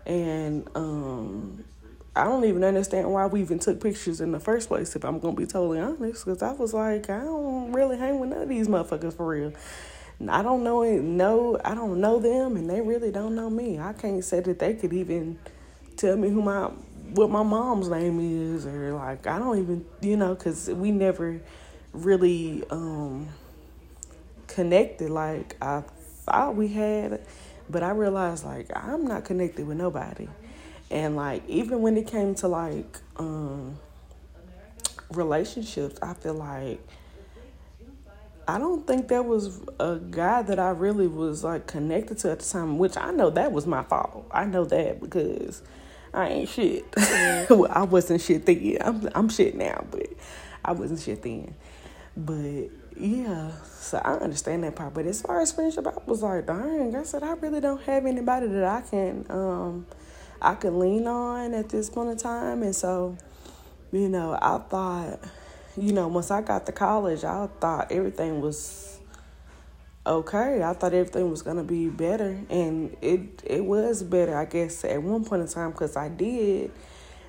And 0.07 0.69
um 0.75 1.65
I 2.15 2.25
don't 2.25 2.45
even 2.45 2.65
understand 2.65 3.13
why 3.13 3.27
we 3.27 3.41
even 3.41 3.61
took 3.61 3.81
pictures 3.81 4.21
in 4.21 4.33
the 4.33 4.41
first 4.41 4.69
place, 4.69 4.97
if 4.97 5.05
I'm 5.05 5.21
gonna 5.21 5.37
be 5.37 5.47
totally 5.47 5.79
honest, 5.79 6.25
because 6.25 6.43
I 6.43 6.53
was 6.53 6.75
like, 6.75 7.09
I 7.09 7.21
don't 7.21 7.73
really 7.73 7.97
hang 7.97 8.19
with 8.19 8.31
none 8.31 8.43
of 8.43 8.49
these 8.49 8.67
motherfuckers 8.67 9.17
for 9.17 9.27
real. 9.27 9.53
I 10.29 10.43
don't 10.43 10.63
know 10.63 10.83
no 10.83 11.59
I 11.65 11.75
don't 11.75 12.01
know 12.01 12.19
them 12.19 12.57
and 12.57 12.69
they 12.69 12.81
really 12.81 13.11
don't 13.11 13.35
know 13.35 13.49
me. 13.49 13.79
I 13.79 13.93
can't 13.95 14.23
say 14.23 14.41
that 14.41 14.59
they 14.59 14.75
could 14.75 14.93
even 14.93 15.39
tell 15.97 16.17
me 16.17 16.29
who 16.29 16.43
my 16.43 16.65
what 17.15 17.31
my 17.31 17.43
mom's 17.43 17.89
name 17.89 18.21
is 18.21 18.67
or 18.67 18.93
like 18.93 19.27
I 19.27 19.39
don't 19.39 19.59
even 19.59 19.85
you 20.03 20.17
know 20.17 20.37
cuz 20.37 20.69
we 20.69 20.91
never 20.91 21.41
really 21.93 22.65
um 22.71 23.29
connected 24.47 25.11
like 25.11 25.57
I 25.63 25.85
thought 26.27 26.55
we 26.55 26.69
had 26.69 27.23
but 27.71 27.83
I 27.83 27.91
realized 27.91 28.45
like 28.45 28.71
I'm 28.75 29.07
not 29.07 29.25
connected 29.25 29.67
with 29.67 29.79
nobody. 29.79 30.29
And 30.91 31.17
like 31.17 31.49
even 31.49 31.83
when 31.83 31.97
it 31.97 32.07
came 32.07 32.35
to 32.37 32.49
like 32.49 32.99
um 33.17 33.79
relationships, 35.13 35.99
I 36.03 36.15
feel 36.15 36.35
like 36.35 36.81
I 38.49 38.59
don't 38.59 38.85
think 38.85 39.07
there 39.07 39.23
was 39.23 39.61
a 39.79 39.97
guy 39.97 40.43
that 40.43 40.59
I 40.59 40.71
really 40.71 41.07
was 41.07 41.45
like 41.45 41.69
connected 41.69 42.19
to 42.19 42.33
at 42.33 42.41
the 42.41 42.45
time, 42.45 42.79
which 42.79 42.97
I 42.97 43.13
know 43.13 43.31
that 43.31 43.53
was 43.53 43.67
my 43.67 43.85
fault. 43.85 44.27
I 44.33 44.45
know 44.45 44.65
that 44.65 45.01
because 45.01 45.63
I 46.13 46.29
ain't 46.29 46.49
shit. 46.49 46.85
well, 47.51 47.69
I 47.71 47.85
wasn't 47.85 48.21
shit 48.21 48.47
then. 48.47 48.79
I'm 48.81 49.09
I'm 49.15 49.29
shit 49.29 49.55
now, 49.55 49.85
but 49.91 50.09
I 50.65 50.73
wasn't 50.73 51.01
shit 51.01 51.23
then. 51.23 51.55
But 52.17 52.71
yeah, 52.97 53.53
so 53.65 53.99
I 53.99 54.15
understand 54.15 54.65
that 54.65 54.75
part. 54.75 54.95
But 54.95 55.07
as 55.07 55.23
far 55.23 55.41
as 55.41 55.53
friendship, 55.53 55.87
I 55.87 55.93
was 56.07 56.23
like, 56.23 56.47
dang, 56.47 56.97
I 56.97 57.05
said 57.05 57.23
I 57.23 57.35
really 57.35 57.61
don't 57.61 57.83
have 57.83 58.05
anybody 58.05 58.49
that 58.49 58.65
I 58.65 58.81
can 58.81 59.27
um 59.31 59.87
I 60.43 60.55
could 60.55 60.73
lean 60.73 61.07
on 61.07 61.55
at 61.55 61.69
this 61.69 61.91
point 61.91 62.11
in 62.11 62.17
time. 62.17 62.63
And 62.63 62.75
so, 62.75 63.17
you 63.93 64.09
know, 64.09 64.39
I 64.41 64.59
thought, 64.59 65.21
you 65.77 65.93
know, 65.93 66.09
once 66.09 66.31
I 66.31 66.43
got 66.43 66.67
to 66.67 66.73
college, 66.73 67.25
I 67.25 67.49
thought 67.61 67.93
everything 67.93 68.41
was 68.41 68.99
okay. 70.07 70.63
I 70.63 70.73
thought 70.73 70.95
everything 70.95 71.31
was 71.31 71.43
gonna 71.43 71.65
be 71.65 71.89
better, 71.89 72.39
and 72.49 72.97
it 73.01 73.43
it 73.45 73.65
was 73.65 74.03
better, 74.03 74.37
I 74.37 74.45
guess, 74.45 74.85
at 74.85 75.03
one 75.03 75.25
point 75.25 75.43
in 75.43 75.49
time 75.49 75.71
because 75.71 75.97
I 75.97 76.09
did 76.09 76.71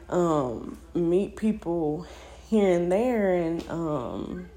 um, 0.09 0.77
meet 0.93 1.35
people 1.35 2.05
here 2.49 2.77
and 2.77 2.91
there, 2.91 3.35
and 3.35 3.69
um, 3.69 4.49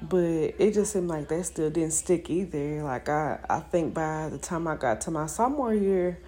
but 0.00 0.18
it 0.18 0.74
just 0.74 0.92
seemed 0.92 1.08
like 1.08 1.28
that 1.28 1.44
still 1.44 1.70
didn't 1.70 1.92
stick 1.92 2.30
either. 2.30 2.82
Like 2.82 3.08
I, 3.08 3.38
I 3.48 3.60
think 3.60 3.94
by 3.94 4.28
the 4.28 4.38
time 4.38 4.66
I 4.68 4.76
got 4.76 5.00
to 5.02 5.10
my 5.10 5.26
sophomore 5.26 5.74
year, 5.74 6.18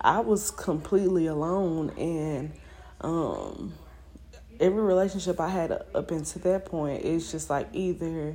I 0.00 0.20
was 0.20 0.50
completely 0.50 1.26
alone, 1.26 1.90
and 1.90 2.52
um, 3.02 3.74
every 4.58 4.82
relationship 4.82 5.38
I 5.40 5.48
had 5.48 5.72
up 5.72 6.10
until 6.10 6.42
that 6.42 6.64
point, 6.64 7.04
it's 7.04 7.30
just 7.30 7.50
like 7.50 7.68
either, 7.74 8.34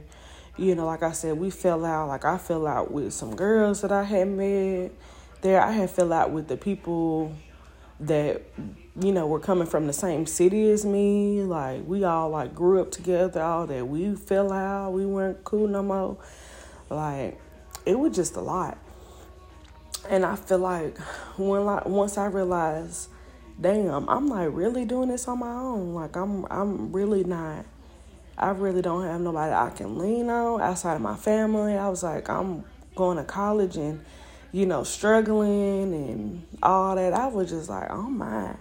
you 0.57 0.75
know, 0.75 0.85
like 0.85 1.01
I 1.01 1.11
said, 1.11 1.37
we 1.37 1.49
fell 1.49 1.83
out. 1.83 2.07
Like 2.07 2.23
I 2.23 2.37
fell 2.37 2.67
out 2.67 2.91
with 2.91 3.13
some 3.13 3.35
girls 3.35 3.81
that 3.81 3.91
I 3.91 4.03
had 4.03 4.27
met. 4.27 4.91
There, 5.41 5.61
I 5.61 5.71
had 5.71 5.89
fell 5.89 6.13
out 6.13 6.31
with 6.31 6.47
the 6.47 6.57
people 6.57 7.35
that 7.99 8.41
you 8.99 9.11
know 9.11 9.25
were 9.25 9.39
coming 9.39 9.65
from 9.65 9.87
the 9.87 9.93
same 9.93 10.25
city 10.25 10.69
as 10.69 10.85
me 10.85 11.41
like 11.43 11.81
we 11.87 12.03
all 12.03 12.29
like 12.29 12.53
grew 12.53 12.81
up 12.81 12.91
together 12.91 13.41
all 13.41 13.65
that 13.65 13.87
we 13.87 14.13
fell 14.15 14.51
out 14.51 14.91
we 14.91 15.05
weren't 15.05 15.41
cool 15.45 15.65
no 15.65 15.81
more 15.81 16.17
like 16.89 17.39
it 17.85 17.97
was 17.97 18.13
just 18.13 18.35
a 18.35 18.41
lot 18.41 18.77
and 20.09 20.25
i 20.25 20.35
feel 20.35 20.59
like 20.59 20.97
when 21.37 21.65
like 21.65 21.85
once 21.85 22.17
i 22.17 22.25
realized 22.25 23.09
damn 23.59 24.07
i'm 24.09 24.27
like 24.27 24.49
really 24.51 24.85
doing 24.85 25.09
this 25.09 25.27
on 25.27 25.39
my 25.39 25.51
own 25.51 25.93
like 25.93 26.15
i'm 26.15 26.45
i'm 26.51 26.91
really 26.91 27.23
not 27.23 27.65
i 28.37 28.49
really 28.49 28.81
don't 28.81 29.03
have 29.03 29.21
nobody 29.21 29.53
i 29.53 29.69
can 29.69 29.97
lean 29.97 30.29
on 30.29 30.61
outside 30.61 30.95
of 30.95 31.01
my 31.01 31.15
family 31.15 31.75
i 31.75 31.87
was 31.87 32.03
like 32.03 32.29
i'm 32.29 32.63
going 32.95 33.17
to 33.17 33.23
college 33.23 33.77
and 33.77 34.03
you 34.55 34.65
know, 34.65 34.85
struggling 34.85 35.93
and 35.93 36.47
all 36.63 36.95
that, 36.95 37.11
I 37.11 37.27
was 37.27 37.49
just 37.49 37.67
like, 37.67 37.91
oh 37.91 38.03
my. 38.03 38.55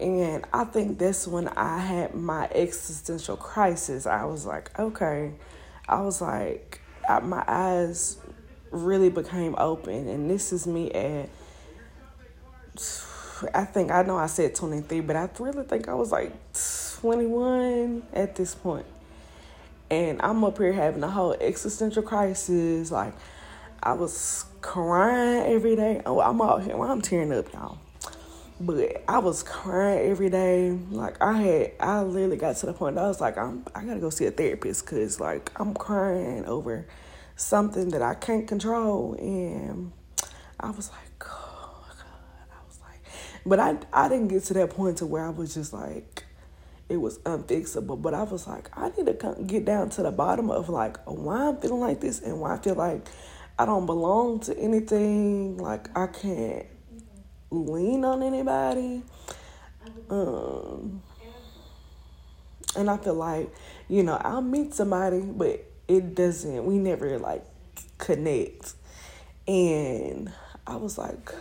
And 0.00 0.46
I 0.54 0.64
think 0.64 0.98
that's 0.98 1.28
when 1.28 1.48
I 1.48 1.80
had 1.80 2.14
my 2.14 2.48
existential 2.50 3.36
crisis. 3.36 4.06
I 4.06 4.24
was 4.24 4.46
like, 4.46 4.78
okay. 4.78 5.34
I 5.86 6.00
was 6.00 6.22
like, 6.22 6.80
my 7.22 7.44
eyes 7.46 8.16
really 8.70 9.10
became 9.10 9.54
open. 9.58 10.08
And 10.08 10.30
this 10.30 10.52
is 10.52 10.66
me 10.66 10.90
at, 10.92 11.28
I 13.54 13.64
think, 13.64 13.90
I 13.90 14.02
know 14.02 14.16
I 14.16 14.26
said 14.26 14.54
23, 14.54 15.00
but 15.00 15.16
I 15.16 15.28
really 15.38 15.64
think 15.64 15.88
I 15.88 15.94
was 15.94 16.12
like 16.12 16.32
21 17.00 18.02
at 18.12 18.36
this 18.36 18.54
point. 18.54 18.86
And 19.90 20.20
I'm 20.22 20.44
up 20.44 20.58
here 20.58 20.72
having 20.72 21.02
a 21.02 21.10
whole 21.10 21.34
existential 21.40 22.02
crisis. 22.02 22.90
Like, 22.90 23.14
I 23.82 23.92
was 23.92 24.44
crying 24.60 25.52
every 25.52 25.76
day. 25.76 26.02
Oh, 26.04 26.20
I'm 26.20 26.40
out 26.42 26.62
here. 26.62 26.76
Well, 26.76 26.90
I'm 26.90 27.00
tearing 27.00 27.32
up, 27.32 27.52
y'all. 27.52 27.78
But 28.60 29.04
I 29.06 29.18
was 29.18 29.44
crying 29.44 30.10
every 30.10 30.30
day. 30.30 30.76
Like 30.90 31.22
I 31.22 31.40
had, 31.40 31.72
I 31.78 32.02
literally 32.02 32.36
got 32.36 32.56
to 32.56 32.66
the 32.66 32.72
point 32.72 32.96
that 32.96 33.04
I 33.04 33.08
was 33.08 33.20
like, 33.20 33.38
I'm, 33.38 33.64
I 33.74 33.84
gotta 33.84 34.00
go 34.00 34.10
see 34.10 34.26
a 34.26 34.32
therapist 34.32 34.84
because 34.84 35.20
like 35.20 35.52
I'm 35.56 35.74
crying 35.74 36.44
over 36.44 36.84
something 37.38 37.90
that 37.90 38.02
I 38.02 38.14
can't 38.14 38.46
control, 38.46 39.14
and 39.18 39.92
I 40.60 40.70
was 40.70 40.90
like, 40.90 41.24
oh 41.24 41.84
God, 41.88 42.48
I 42.50 42.66
was 42.66 42.78
like, 42.82 43.00
but 43.46 43.60
I, 43.60 43.78
I 43.92 44.08
didn't 44.08 44.28
get 44.28 44.44
to 44.44 44.54
that 44.54 44.70
point 44.70 44.98
to 44.98 45.06
where 45.06 45.24
I 45.24 45.30
was 45.30 45.54
just 45.54 45.72
like, 45.72 46.24
it 46.88 46.96
was 46.96 47.18
unfixable. 47.20 48.00
But 48.00 48.14
I 48.14 48.24
was 48.24 48.46
like, 48.46 48.70
I 48.76 48.90
need 48.90 49.06
to 49.06 49.36
get 49.46 49.64
down 49.64 49.90
to 49.90 50.02
the 50.02 50.10
bottom 50.10 50.50
of 50.50 50.68
like 50.68 50.98
why 51.06 51.48
I'm 51.48 51.58
feeling 51.58 51.80
like 51.80 52.00
this 52.00 52.20
and 52.20 52.40
why 52.40 52.54
I 52.54 52.58
feel 52.58 52.74
like 52.74 53.06
I 53.58 53.66
don't 53.66 53.86
belong 53.86 54.40
to 54.40 54.58
anything. 54.58 55.58
Like 55.58 55.96
I 55.96 56.06
can't 56.06 56.66
lean 57.50 58.04
on 58.04 58.22
anybody. 58.22 59.02
Um, 60.10 61.02
and 62.76 62.90
I 62.90 62.96
feel 62.96 63.14
like, 63.14 63.50
you 63.88 64.02
know, 64.02 64.16
I'll 64.22 64.42
meet 64.42 64.74
somebody, 64.74 65.20
but 65.20 65.67
it 65.88 66.14
doesn't. 66.14 66.64
We 66.64 66.78
never 66.78 67.18
like 67.18 67.44
connect. 67.96 68.74
And 69.46 70.30
I 70.66 70.76
was 70.76 70.98
like, 70.98 71.32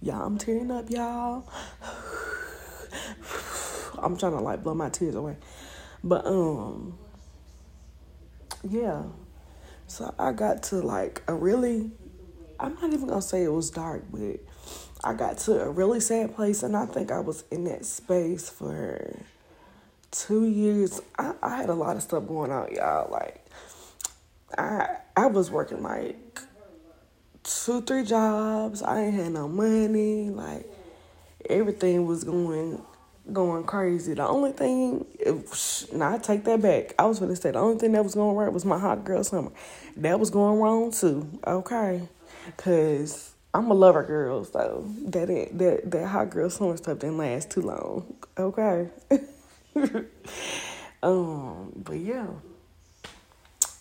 y'all, 0.00 0.26
I'm 0.26 0.38
tearing 0.38 0.70
up, 0.70 0.90
y'all. 0.90 1.44
I'm 3.98 4.16
trying 4.16 4.32
to 4.32 4.40
like 4.40 4.64
blow 4.64 4.74
my 4.74 4.88
tears 4.88 5.14
away. 5.14 5.36
But 6.02 6.26
um 6.26 6.98
yeah. 8.68 9.02
So 9.86 10.14
I 10.18 10.32
got 10.32 10.62
to 10.64 10.76
like 10.76 11.22
a 11.28 11.34
really, 11.34 11.90
I'm 12.58 12.74
not 12.74 12.92
even 12.92 13.08
gonna 13.08 13.22
say 13.22 13.44
it 13.44 13.52
was 13.52 13.70
dark, 13.70 14.04
but 14.10 14.40
I 15.04 15.14
got 15.14 15.38
to 15.38 15.60
a 15.60 15.70
really 15.70 16.00
sad 16.00 16.34
place, 16.34 16.62
and 16.62 16.76
I 16.76 16.86
think 16.86 17.10
I 17.10 17.20
was 17.20 17.44
in 17.50 17.64
that 17.64 17.84
space 17.84 18.48
for 18.48 19.16
two 20.12 20.46
years. 20.46 21.00
I, 21.18 21.34
I 21.42 21.56
had 21.56 21.68
a 21.68 21.74
lot 21.74 21.96
of 21.96 22.02
stuff 22.02 22.26
going 22.28 22.52
on, 22.52 22.72
y'all. 22.72 23.10
Like, 23.10 23.44
I 24.56 24.98
I 25.16 25.26
was 25.26 25.50
working 25.50 25.82
like 25.82 26.38
two, 27.42 27.82
three 27.82 28.04
jobs. 28.04 28.82
I 28.82 29.00
ain't 29.00 29.14
had 29.14 29.32
no 29.32 29.48
money. 29.48 30.30
Like, 30.30 30.66
everything 31.50 32.06
was 32.06 32.22
going 32.22 32.80
going 33.32 33.64
crazy. 33.64 34.14
The 34.14 34.26
only 34.26 34.52
thing, 34.52 35.06
now 35.92 36.14
I 36.14 36.18
take 36.18 36.44
that 36.44 36.60
back. 36.60 36.94
I 36.98 37.06
was 37.06 37.18
gonna 37.18 37.36
say 37.36 37.50
the 37.50 37.58
only 37.58 37.78
thing 37.78 37.92
that 37.92 38.04
was 38.04 38.14
going 38.14 38.36
right 38.36 38.52
was 38.52 38.64
my 38.64 38.78
hot 38.78 39.04
girl 39.04 39.24
summer. 39.24 39.50
That 39.96 40.20
was 40.20 40.30
going 40.30 40.60
wrong 40.60 40.92
too. 40.92 41.28
Okay, 41.46 42.08
cause 42.56 43.32
I'm 43.54 43.70
a 43.70 43.74
lover 43.74 44.02
girl, 44.02 44.44
so 44.44 44.84
that 45.06 45.30
it, 45.30 45.56
that 45.58 45.90
that 45.90 46.06
hot 46.08 46.30
girl 46.30 46.50
summer 46.50 46.76
stuff 46.76 46.98
didn't 46.98 47.18
last 47.18 47.50
too 47.50 47.62
long. 47.62 48.14
Okay. 48.36 48.88
um, 51.02 51.72
but 51.76 51.96
yeah. 51.96 52.26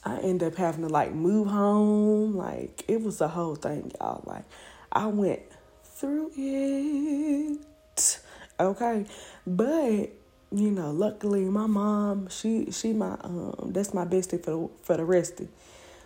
I 0.03 0.17
end 0.19 0.41
up 0.41 0.55
having 0.55 0.81
to 0.87 0.89
like 0.89 1.13
move 1.13 1.47
home. 1.47 2.35
Like 2.35 2.83
it 2.87 3.01
was 3.01 3.21
a 3.21 3.27
whole 3.27 3.55
thing, 3.55 3.91
y'all. 3.99 4.23
Like 4.25 4.45
I 4.91 5.05
went 5.07 5.41
through 5.83 6.31
it. 6.35 8.19
Okay. 8.59 9.05
But 9.45 10.09
you 10.51 10.71
know, 10.71 10.91
luckily 10.91 11.45
my 11.45 11.67
mom, 11.67 12.29
she 12.29 12.71
she 12.71 12.93
my 12.93 13.15
um 13.21 13.71
that's 13.71 13.93
my 13.93 14.05
bestie 14.05 14.43
for 14.43 14.51
the 14.51 14.69
for 14.83 14.97
the 14.97 15.05
rest 15.05 15.39
of. 15.39 15.47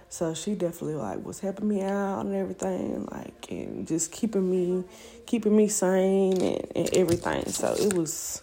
So 0.09 0.33
she 0.33 0.55
definitely 0.55 0.95
like 0.95 1.25
was 1.25 1.39
helping 1.39 1.67
me 1.67 1.81
out 1.81 2.25
and 2.25 2.35
everything, 2.35 3.05
like 3.11 3.49
and 3.49 3.87
just 3.87 4.11
keeping 4.11 4.49
me 4.49 4.83
keeping 5.25 5.55
me 5.55 5.67
sane 5.67 6.41
and, 6.41 6.71
and 6.75 6.93
everything. 6.93 7.47
So 7.47 7.73
it 7.73 7.93
was 7.93 8.41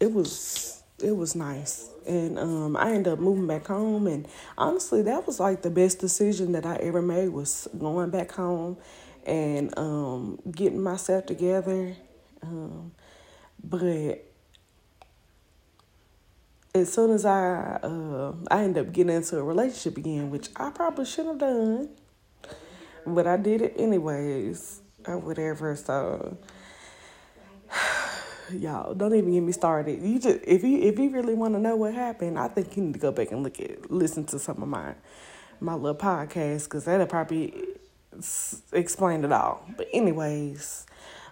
it 0.00 0.12
was 0.12 0.82
it 1.02 1.16
was 1.16 1.34
nice. 1.34 1.90
And 2.06 2.38
um 2.38 2.76
I 2.76 2.92
ended 2.92 3.12
up 3.12 3.18
moving 3.18 3.46
back 3.46 3.66
home 3.66 4.06
and 4.06 4.26
honestly 4.56 5.02
that 5.02 5.26
was 5.26 5.38
like 5.40 5.62
the 5.62 5.70
best 5.70 5.98
decision 5.98 6.52
that 6.52 6.66
I 6.66 6.76
ever 6.76 7.02
made 7.02 7.28
was 7.28 7.68
going 7.78 8.10
back 8.10 8.32
home 8.32 8.76
and 9.26 9.76
um 9.78 10.38
getting 10.50 10.82
myself 10.82 11.26
together. 11.26 11.96
Um 12.42 12.92
but 13.62 14.24
as 16.74 16.92
soon 16.92 17.10
as 17.10 17.24
I 17.24 17.78
uh, 17.82 18.32
I 18.50 18.62
ended 18.62 18.86
up 18.86 18.92
getting 18.92 19.14
into 19.14 19.38
a 19.38 19.42
relationship 19.42 19.98
again, 19.98 20.30
which 20.30 20.48
I 20.56 20.70
probably 20.70 21.04
shouldn't 21.04 21.40
have 21.40 21.50
done, 21.50 21.88
but 23.06 23.26
I 23.26 23.36
did 23.36 23.62
it 23.62 23.74
anyways 23.76 24.80
or 25.06 25.18
whatever. 25.18 25.74
So 25.76 26.36
y'all 28.52 28.94
don't 28.94 29.14
even 29.14 29.32
get 29.32 29.40
me 29.40 29.52
started. 29.52 30.02
You 30.02 30.18
just 30.18 30.40
if 30.44 30.62
you 30.64 30.78
if 30.80 30.98
you 30.98 31.10
really 31.10 31.34
want 31.34 31.54
to 31.54 31.60
know 31.60 31.76
what 31.76 31.94
happened, 31.94 32.38
I 32.38 32.48
think 32.48 32.76
you 32.76 32.82
need 32.84 32.94
to 32.94 32.98
go 32.98 33.12
back 33.12 33.32
and 33.32 33.42
look 33.42 33.60
at 33.60 33.90
listen 33.90 34.24
to 34.26 34.38
some 34.38 34.62
of 34.62 34.68
my 34.68 34.94
my 35.60 35.74
little 35.74 35.98
podcast 35.98 36.64
because 36.64 36.84
that'll 36.84 37.06
probably 37.06 37.54
explain 38.72 39.24
it 39.24 39.32
all. 39.32 39.64
But 39.76 39.88
anyways, 39.92 40.86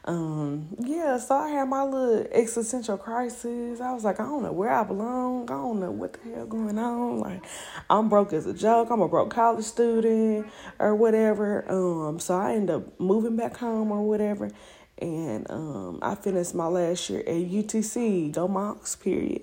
um, 0.06 0.68
yeah, 0.78 1.18
so 1.18 1.34
I 1.34 1.48
had 1.48 1.68
my 1.68 1.82
little 1.82 2.26
existential 2.30 2.96
crisis. 2.96 3.80
I 3.80 3.92
was 3.92 4.04
like, 4.04 4.20
I 4.20 4.24
don't 4.24 4.44
know 4.44 4.52
where 4.52 4.70
I 4.70 4.84
belong. 4.84 5.50
I 5.50 5.54
don't 5.54 5.80
know 5.80 5.90
what 5.90 6.12
the 6.12 6.30
hell 6.30 6.46
going 6.46 6.78
on. 6.78 7.18
Like, 7.18 7.44
I'm 7.90 8.08
broke 8.08 8.32
as 8.32 8.46
a 8.46 8.54
joke. 8.54 8.90
I'm 8.90 9.00
a 9.00 9.08
broke 9.08 9.30
college 9.30 9.64
student 9.64 10.46
or 10.78 10.94
whatever. 10.94 11.64
Um, 11.68 12.20
so 12.20 12.36
I 12.36 12.54
end 12.54 12.70
up 12.70 13.00
moving 13.00 13.36
back 13.36 13.56
home 13.56 13.90
or 13.90 14.02
whatever. 14.02 14.50
And 14.98 15.50
um, 15.50 15.98
I 16.02 16.14
finished 16.14 16.54
my 16.54 16.66
last 16.66 17.10
year 17.10 17.20
at 17.20 17.26
UTC, 17.26 18.32
Go 18.32 18.48
Mocs, 18.48 18.98
period. 18.98 19.42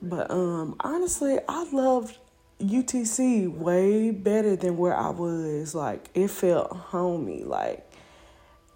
But 0.00 0.30
um, 0.30 0.76
honestly, 0.80 1.38
I 1.48 1.68
loved 1.72 2.16
UTC 2.60 3.52
way 3.52 4.10
better 4.10 4.56
than 4.56 4.76
where 4.76 4.96
I 4.96 5.10
was. 5.10 5.74
Like, 5.74 6.08
it 6.14 6.28
felt 6.28 6.70
homey. 6.70 7.42
Like, 7.42 7.90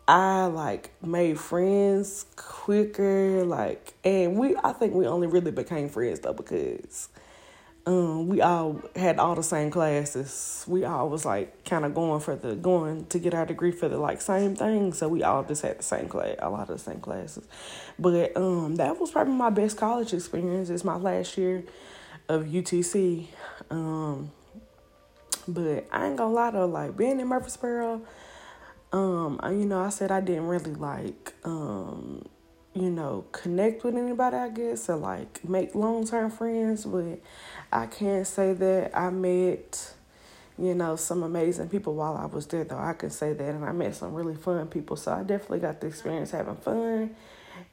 I 0.06 0.46
like 0.46 0.90
made 1.02 1.38
friends 1.40 2.26
quicker, 2.36 3.44
like, 3.44 3.94
and 4.04 4.36
we 4.36 4.54
I 4.62 4.72
think 4.72 4.92
we 4.92 5.06
only 5.06 5.26
really 5.26 5.50
became 5.50 5.88
friends 5.88 6.20
though 6.20 6.34
because 6.34 7.08
um, 7.86 8.28
we 8.28 8.40
all 8.40 8.80
had 8.96 9.18
all 9.18 9.34
the 9.34 9.42
same 9.42 9.70
classes. 9.70 10.64
We 10.66 10.84
all 10.84 11.10
was 11.10 11.26
like 11.26 11.64
kind 11.64 11.84
of 11.84 11.94
going 11.94 12.20
for 12.20 12.34
the 12.34 12.54
going 12.54 13.06
to 13.06 13.18
get 13.18 13.34
our 13.34 13.44
degree 13.44 13.72
for 13.72 13.88
the 13.88 13.98
like 13.98 14.22
same 14.22 14.56
thing. 14.56 14.94
So 14.94 15.08
we 15.08 15.22
all 15.22 15.44
just 15.44 15.62
had 15.62 15.78
the 15.78 15.82
same 15.82 16.08
class, 16.08 16.36
a 16.38 16.48
lot 16.48 16.70
of 16.70 16.78
the 16.78 16.78
same 16.78 17.00
classes. 17.00 17.46
But 17.98 18.36
um, 18.36 18.76
that 18.76 18.98
was 18.98 19.10
probably 19.10 19.34
my 19.34 19.50
best 19.50 19.76
college 19.76 20.14
experience. 20.14 20.70
It's 20.70 20.84
my 20.84 20.96
last 20.96 21.36
year 21.36 21.64
of 22.28 22.44
UTC. 22.44 23.26
Um, 23.70 24.32
but 25.46 25.86
I 25.92 26.06
ain't 26.06 26.16
gonna 26.16 26.32
lie 26.32 26.52
though, 26.52 26.66
like 26.66 26.96
being 26.96 27.20
in 27.20 27.28
Murfreesboro, 27.28 28.00
um, 28.92 29.40
you 29.44 29.66
know, 29.66 29.82
I 29.82 29.90
said 29.90 30.10
I 30.10 30.22
didn't 30.22 30.46
really 30.46 30.74
like 30.74 31.34
um 31.44 32.24
you 32.74 32.90
know, 32.90 33.24
connect 33.30 33.84
with 33.84 33.96
anybody, 33.96 34.36
I 34.36 34.48
guess, 34.48 34.88
or 34.90 34.96
like 34.96 35.48
make 35.48 35.74
long 35.74 36.06
term 36.06 36.30
friends, 36.30 36.84
but 36.84 37.20
I 37.72 37.86
can't 37.86 38.26
say 38.26 38.52
that 38.52 38.96
I 38.96 39.10
met, 39.10 39.94
you 40.58 40.74
know, 40.74 40.96
some 40.96 41.22
amazing 41.22 41.68
people 41.68 41.94
while 41.94 42.16
I 42.16 42.26
was 42.26 42.46
there, 42.48 42.64
though. 42.64 42.78
I 42.78 42.94
can 42.94 43.10
say 43.10 43.32
that, 43.32 43.54
and 43.54 43.64
I 43.64 43.70
met 43.70 43.94
some 43.94 44.12
really 44.12 44.34
fun 44.34 44.66
people, 44.66 44.96
so 44.96 45.12
I 45.12 45.22
definitely 45.22 45.60
got 45.60 45.80
the 45.80 45.86
experience 45.86 46.32
having 46.32 46.56
fun, 46.56 47.14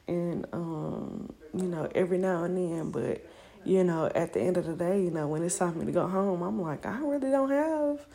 and, 0.06 0.46
um, 0.52 1.32
you 1.52 1.64
know, 1.64 1.90
every 1.96 2.18
now 2.18 2.44
and 2.44 2.56
then, 2.56 2.90
but, 2.92 3.26
you 3.64 3.82
know, 3.82 4.06
at 4.14 4.32
the 4.32 4.40
end 4.40 4.56
of 4.56 4.66
the 4.66 4.74
day, 4.74 5.02
you 5.02 5.10
know, 5.10 5.26
when 5.26 5.42
it's 5.42 5.58
time 5.58 5.72
for 5.72 5.78
me 5.80 5.86
to 5.86 5.92
go 5.92 6.06
home, 6.06 6.42
I'm 6.42 6.62
like, 6.62 6.86
I 6.86 6.98
really 6.98 7.30
don't 7.30 7.50
have, 7.50 8.06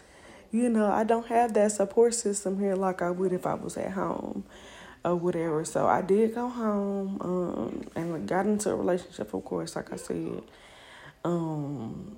you 0.51 0.69
know, 0.69 0.89
I 0.89 1.03
don't 1.03 1.27
have 1.27 1.53
that 1.55 1.73
support 1.73 2.13
system 2.13 2.59
here 2.59 2.75
like 2.75 3.01
I 3.01 3.11
would 3.11 3.33
if 3.33 3.45
I 3.45 3.55
was 3.55 3.75
at 3.75 3.91
home 3.91 4.45
or 5.07 5.15
whatever. 5.15 5.63
So 5.65 5.87
I 5.87 6.01
did 6.01 6.35
go 6.35 6.49
home 6.49 7.17
um, 7.21 7.87
and 7.95 8.27
got 8.27 8.45
into 8.45 8.69
a 8.69 8.75
relationship, 8.75 9.33
of 9.33 9.43
course, 9.45 9.75
like 9.75 9.91
I 9.93 9.95
said. 9.95 10.43
Um, 11.23 12.17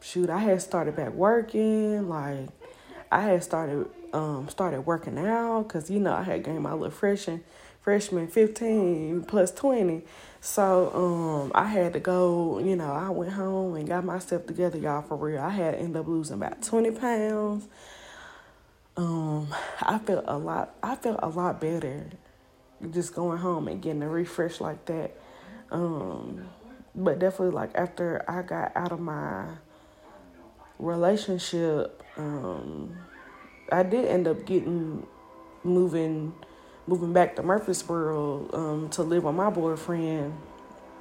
shoot, 0.00 0.30
I 0.30 0.38
had 0.38 0.60
started 0.60 0.96
back 0.96 1.12
working. 1.12 2.08
Like 2.08 2.48
I 3.10 3.20
had 3.22 3.44
started 3.44 3.86
um, 4.12 4.48
started 4.48 4.82
working 4.82 5.18
out 5.18 5.64
because 5.64 5.90
you 5.90 6.00
know 6.00 6.12
I 6.12 6.22
had 6.22 6.44
gained 6.44 6.62
my 6.62 6.72
little 6.72 6.90
freshman 6.90 7.42
freshman 7.80 8.28
fifteen 8.28 9.22
plus 9.24 9.50
twenty. 9.50 10.02
So 10.40 10.90
um, 10.94 11.52
I 11.54 11.66
had 11.66 11.94
to 11.94 12.00
go. 12.00 12.58
You 12.58 12.76
know, 12.76 12.92
I 12.92 13.10
went 13.10 13.32
home 13.32 13.76
and 13.76 13.88
got 13.88 14.04
myself 14.04 14.46
together, 14.46 14.78
y'all. 14.78 15.02
For 15.02 15.16
real, 15.16 15.40
I 15.40 15.50
had 15.50 15.72
to 15.72 15.78
end 15.78 15.96
up 15.96 16.06
losing 16.06 16.36
about 16.36 16.62
twenty 16.62 16.90
pounds. 16.90 17.66
Um, 18.96 19.48
I 19.82 19.98
felt 19.98 20.24
a 20.28 20.38
lot. 20.38 20.74
I 20.82 20.96
felt 20.96 21.20
a 21.22 21.28
lot 21.28 21.60
better 21.60 22.10
just 22.92 23.14
going 23.14 23.38
home 23.38 23.68
and 23.68 23.80
getting 23.80 24.02
a 24.02 24.08
refresh 24.08 24.60
like 24.60 24.84
that. 24.86 25.16
Um, 25.70 26.48
but 26.94 27.18
definitely 27.18 27.54
like 27.54 27.70
after 27.74 28.24
I 28.28 28.42
got 28.42 28.72
out 28.76 28.92
of 28.92 29.00
my 29.00 29.46
relationship, 30.78 32.02
um, 32.16 32.96
I 33.72 33.82
did 33.82 34.06
end 34.06 34.28
up 34.28 34.44
getting 34.46 35.06
moving 35.62 36.34
moving 36.86 37.12
back 37.12 37.34
to 37.36 37.42
Murfreesboro 37.42 38.50
um, 38.52 38.88
to 38.90 39.02
live 39.02 39.24
with 39.24 39.34
my 39.34 39.50
boyfriend, 39.50 40.34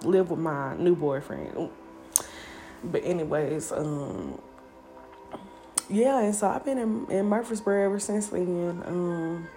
live 0.04 0.32
with 0.32 0.40
my 0.40 0.76
new 0.78 0.96
boyfriend. 0.96 1.70
But 2.84 3.04
anyways, 3.04 3.72
um, 3.72 4.40
yeah, 5.90 6.22
and 6.22 6.34
so 6.34 6.48
I've 6.48 6.64
been 6.64 6.78
in, 6.78 7.12
in 7.12 7.26
Murfreesboro 7.26 7.86
ever 7.86 8.00
since 8.00 8.28
then. 8.28 8.82
Um, 8.86 9.48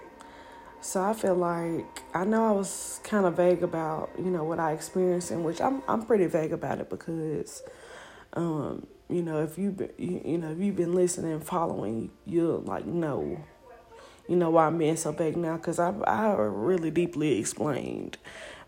so 0.81 1.03
I 1.03 1.13
feel 1.13 1.35
like 1.35 1.85
I 2.13 2.23
know 2.25 2.47
I 2.47 2.51
was 2.51 2.99
kind 3.03 3.25
of 3.25 3.35
vague 3.35 3.63
about 3.63 4.11
you 4.17 4.31
know 4.31 4.43
what 4.43 4.59
I 4.59 4.73
experienced, 4.73 5.31
in 5.31 5.43
which 5.43 5.61
I'm 5.61 5.81
I'm 5.87 6.05
pretty 6.05 6.25
vague 6.27 6.53
about 6.53 6.79
it 6.79 6.89
because, 6.89 7.63
um, 8.33 8.87
you 9.09 9.21
know 9.21 9.41
if 9.43 9.57
you 9.57 9.75
you, 9.97 10.21
you 10.23 10.37
know 10.37 10.51
if 10.51 10.59
you've 10.59 10.75
been 10.75 10.93
listening 10.93 11.33
and 11.33 11.43
following, 11.43 12.11
you'll 12.25 12.61
like 12.61 12.85
know, 12.85 13.43
you 14.27 14.35
know 14.35 14.49
why 14.49 14.67
I'm 14.67 14.77
being 14.77 14.97
so 14.97 15.11
vague 15.11 15.37
now 15.37 15.57
because 15.57 15.79
I 15.79 15.91
I 16.01 16.33
really 16.33 16.91
deeply 16.91 17.39
explained 17.39 18.17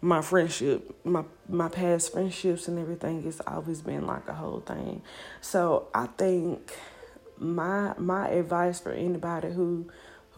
my 0.02 0.22
friendship, 0.22 0.96
my 1.04 1.24
my 1.48 1.68
past 1.68 2.14
friendships 2.14 2.68
and 2.68 2.80
everything. 2.80 3.26
It's 3.28 3.42
always 3.46 3.82
been 3.82 4.06
like 4.06 4.28
a 4.28 4.34
whole 4.34 4.62
thing. 4.62 5.02
So 5.42 5.88
I 5.94 6.08
think 6.08 6.74
my 7.38 7.94
my 7.98 8.30
advice 8.30 8.80
for 8.80 8.92
anybody 8.92 9.52
who 9.52 9.90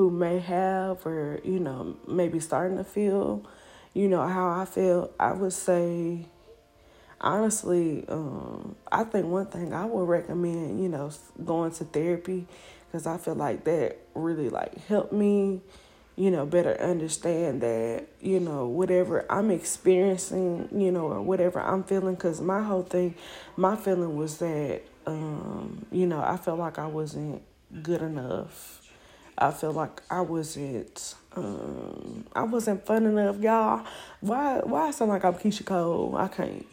who 0.01 0.09
may 0.09 0.39
have 0.39 1.05
or 1.05 1.39
you 1.43 1.59
know 1.59 1.95
maybe 2.07 2.39
starting 2.39 2.75
to 2.75 2.83
feel 2.83 3.45
you 3.93 4.07
know 4.07 4.27
how 4.27 4.49
i 4.49 4.65
feel 4.65 5.11
i 5.19 5.31
would 5.31 5.53
say 5.53 6.25
honestly 7.19 8.03
um, 8.09 8.75
i 8.91 9.03
think 9.03 9.27
one 9.27 9.45
thing 9.45 9.71
i 9.75 9.85
would 9.85 10.07
recommend 10.07 10.81
you 10.81 10.89
know 10.89 11.11
going 11.45 11.71
to 11.71 11.83
therapy 11.83 12.47
because 12.87 13.05
i 13.05 13.15
feel 13.15 13.35
like 13.35 13.63
that 13.63 13.95
really 14.15 14.49
like 14.49 14.73
helped 14.87 15.13
me 15.13 15.61
you 16.15 16.31
know 16.31 16.47
better 16.47 16.75
understand 16.81 17.61
that 17.61 18.07
you 18.21 18.39
know 18.39 18.65
whatever 18.65 19.31
i'm 19.31 19.51
experiencing 19.51 20.67
you 20.75 20.91
know 20.91 21.05
or 21.11 21.21
whatever 21.21 21.61
i'm 21.61 21.83
feeling 21.83 22.15
because 22.15 22.41
my 22.41 22.63
whole 22.63 22.81
thing 22.81 23.13
my 23.55 23.75
feeling 23.75 24.15
was 24.15 24.39
that 24.39 24.81
um, 25.05 25.85
you 25.91 26.07
know 26.07 26.19
i 26.23 26.37
felt 26.37 26.57
like 26.57 26.79
i 26.79 26.87
wasn't 26.87 27.39
good 27.83 28.01
enough 28.01 28.80
I 29.41 29.49
feel 29.49 29.71
like 29.71 30.03
I 30.09 30.21
wasn't 30.21 31.15
um, 31.35 32.25
I 32.35 32.43
wasn't 32.43 32.85
fun 32.85 33.05
enough, 33.07 33.39
y'all. 33.39 33.83
Why 34.19 34.59
why 34.59 34.87
I 34.87 34.91
sound 34.91 35.09
like 35.09 35.25
I'm 35.25 35.33
Keyshia 35.33 35.65
Cole? 35.65 36.15
I 36.15 36.27
can't. 36.27 36.65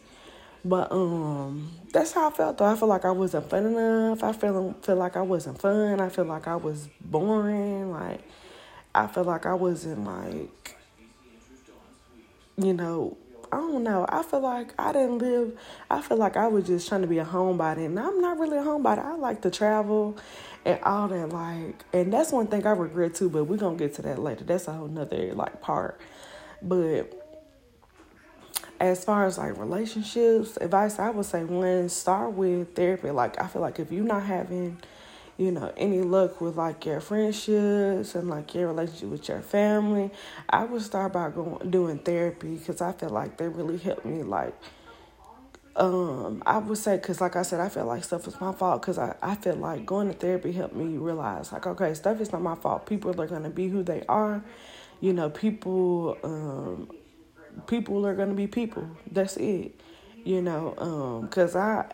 But 0.63 0.91
um 0.91 1.71
that's 1.91 2.11
how 2.11 2.29
I 2.29 2.31
felt 2.31 2.59
though. 2.59 2.65
I 2.65 2.75
feel 2.75 2.87
like 2.87 3.05
I 3.05 3.11
wasn't 3.11 3.49
fun 3.49 3.65
enough. 3.65 4.23
I 4.23 4.33
feel 4.33 4.75
feel 4.83 4.95
like 4.97 5.17
I 5.17 5.21
wasn't 5.21 5.59
fun. 5.59 5.99
I 5.99 6.09
feel 6.09 6.25
like 6.25 6.47
I 6.47 6.57
was 6.57 6.87
boring. 7.01 7.91
Like 7.91 8.21
I 8.93 9.07
feel 9.07 9.23
like 9.23 9.47
I 9.47 9.55
wasn't 9.55 10.05
like 10.05 10.75
you 12.57 12.73
know, 12.73 13.17
I 13.51 13.57
don't 13.57 13.83
know. 13.83 14.05
I 14.07 14.21
feel 14.21 14.41
like 14.41 14.73
I 14.77 14.91
didn't 14.91 15.19
live. 15.19 15.57
I 15.89 16.01
feel 16.01 16.17
like 16.17 16.37
I 16.37 16.47
was 16.47 16.67
just 16.67 16.87
trying 16.87 17.01
to 17.01 17.07
be 17.07 17.17
a 17.17 17.25
homebody, 17.25 17.85
and 17.85 17.97
I'm 17.97 18.21
not 18.21 18.37
really 18.37 18.57
a 18.57 18.61
homebody. 18.61 18.99
I 18.99 19.15
like 19.15 19.41
to 19.41 19.49
travel 19.49 20.17
and 20.65 20.79
all 20.83 21.07
that. 21.07 21.29
Like, 21.29 21.83
and 21.93 22.11
that's 22.11 22.31
one 22.31 22.47
thing 22.47 22.65
I 22.65 22.71
regret 22.71 23.15
too. 23.15 23.29
But 23.29 23.45
we're 23.45 23.57
gonna 23.57 23.77
get 23.77 23.95
to 23.95 24.01
that 24.03 24.19
later. 24.19 24.43
That's 24.43 24.67
a 24.67 24.73
whole 24.73 24.87
nother 24.87 25.33
like 25.33 25.61
part. 25.61 25.99
But 26.61 27.13
as 28.79 29.03
far 29.03 29.25
as 29.25 29.37
like 29.37 29.57
relationships 29.57 30.57
advice, 30.57 30.99
I 30.99 31.09
would 31.09 31.25
say 31.25 31.43
one 31.43 31.89
start 31.89 32.33
with 32.33 32.75
therapy. 32.75 33.11
Like, 33.11 33.41
I 33.41 33.47
feel 33.47 33.61
like 33.61 33.79
if 33.79 33.91
you're 33.91 34.03
not 34.03 34.23
having 34.23 34.77
you 35.39 35.51
know, 35.51 35.71
any 35.77 36.01
luck 36.01 36.41
with 36.41 36.57
like 36.57 36.85
your 36.85 36.99
friendships 36.99 38.13
and 38.13 38.29
like 38.29 38.53
your 38.53 38.67
relationship 38.67 39.07
with 39.07 39.29
your 39.29 39.39
family, 39.39 40.11
I 40.49 40.65
would 40.65 40.81
start 40.81 41.13
by 41.13 41.29
going 41.29 41.71
doing 41.71 41.97
therapy 41.99 42.57
because 42.57 42.81
I 42.81 42.91
feel 42.91 43.09
like 43.09 43.37
they 43.37 43.47
really 43.47 43.77
helped 43.77 44.05
me. 44.05 44.21
Like, 44.21 44.53
um, 45.75 46.43
I 46.45 46.57
would 46.57 46.77
say 46.77 46.97
because 46.97 47.21
like 47.21 47.35
I 47.35 47.43
said, 47.43 47.59
I 47.59 47.69
feel 47.69 47.85
like 47.85 48.03
stuff 48.03 48.27
is 48.27 48.39
my 48.41 48.51
fault 48.51 48.81
because 48.81 48.97
I 48.97 49.15
I 49.21 49.35
feel 49.35 49.55
like 49.55 49.85
going 49.85 50.07
to 50.07 50.13
therapy 50.13 50.51
helped 50.51 50.75
me 50.75 50.97
realize 50.97 51.51
like 51.51 51.67
okay, 51.67 51.93
stuff 51.93 52.19
is 52.21 52.31
not 52.31 52.41
my 52.41 52.55
fault. 52.55 52.85
People 52.85 53.19
are 53.19 53.27
gonna 53.27 53.49
be 53.49 53.67
who 53.67 53.83
they 53.83 54.03
are. 54.09 54.43
You 54.99 55.13
know, 55.13 55.29
people 55.29 56.17
um, 56.23 56.89
people 57.67 58.05
are 58.05 58.15
gonna 58.15 58.33
be 58.33 58.47
people. 58.47 58.87
That's 59.11 59.37
it. 59.37 59.79
You 60.25 60.41
know, 60.41 60.75
um, 60.77 61.21
because 61.21 61.55
I 61.55 61.85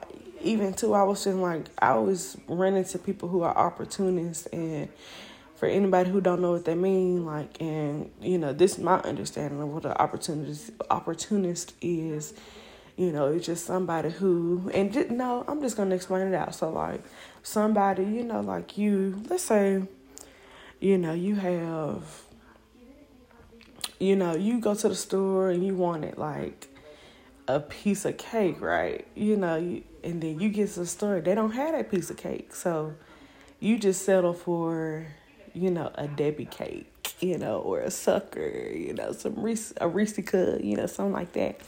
even 0.41 0.73
too, 0.73 0.93
I 0.93 1.03
was 1.03 1.23
feeling 1.23 1.41
like 1.41 1.65
I 1.79 1.89
always 1.89 2.38
run 2.47 2.75
into 2.75 2.97
people 2.97 3.29
who 3.29 3.41
are 3.43 3.55
opportunists 3.55 4.45
and 4.47 4.89
for 5.55 5.67
anybody 5.67 6.09
who 6.09 6.19
don't 6.21 6.41
know 6.41 6.51
what 6.51 6.65
they 6.65 6.75
mean, 6.75 7.25
like, 7.25 7.61
and 7.61 8.11
you 8.21 8.38
know, 8.38 8.51
this 8.53 8.73
is 8.73 8.79
my 8.79 8.99
understanding 8.99 9.61
of 9.61 9.69
what 9.69 9.85
an 9.85 9.93
opportunist 9.93 10.71
opportunist 10.89 11.73
is. 11.81 12.33
You 12.97 13.12
know, 13.12 13.27
it's 13.27 13.45
just 13.45 13.65
somebody 13.65 14.10
who, 14.10 14.71
and 14.73 15.12
no, 15.12 15.43
I'm 15.47 15.62
just 15.62 15.75
gonna 15.75 15.95
explain 15.95 16.27
it 16.27 16.34
out. 16.34 16.55
So, 16.55 16.69
like, 16.69 17.03
somebody, 17.43 18.03
you 18.03 18.23
know, 18.23 18.39
like 18.41 18.77
you, 18.77 19.21
let's 19.29 19.43
say, 19.43 19.84
you 20.79 20.97
know, 20.97 21.13
you 21.13 21.36
have, 21.36 22.23
you 23.99 24.15
know, 24.15 24.36
you 24.36 24.60
go 24.60 24.75
to 24.75 24.89
the 24.89 24.95
store 24.95 25.49
and 25.49 25.65
you 25.65 25.75
want 25.75 26.05
it 26.05 26.17
like 26.17 26.67
a 27.47 27.60
piece 27.60 28.05
of 28.05 28.17
cake, 28.17 28.62
right? 28.62 29.05
You 29.15 29.38
know, 29.38 29.55
and 30.03 30.21
then 30.21 30.39
you 30.39 30.49
get 30.49 30.69
to 30.73 30.81
the 30.81 30.86
store, 30.86 31.19
they 31.19 31.36
don't 31.36 31.51
have 31.51 31.73
that 31.73 31.91
piece 31.91 32.10
of 32.10 32.17
cake. 32.17 32.55
So 32.55 32.95
you 33.60 33.77
just 33.77 34.03
settle 34.05 34.34
for, 34.34 35.08
you 35.53 35.71
know, 35.71 35.91
a 35.95 36.08
Debbie 36.08 36.45
cake, 36.45 37.15
you 37.19 37.38
know, 37.38 37.60
or 37.60 37.81
a 37.81 37.91
sucker, 37.91 38.47
you 38.47 38.93
know, 38.93 39.12
some 39.12 39.36
Reese, 39.36 39.73
a 39.81 39.88
Reese 39.88 40.19
cut, 40.25 40.63
you 40.63 40.75
know, 40.75 40.88
something 40.88 41.13
like 41.13 41.34
that. 41.34 41.60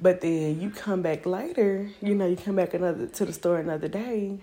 But 0.00 0.20
then 0.20 0.60
you 0.60 0.70
come 0.70 1.02
back 1.02 1.24
later, 1.24 1.88
you 2.02 2.14
know, 2.14 2.26
you 2.26 2.36
come 2.36 2.56
back 2.56 2.74
another 2.74 3.06
to 3.06 3.24
the 3.24 3.32
store 3.32 3.58
another 3.58 3.88
day, 3.88 4.38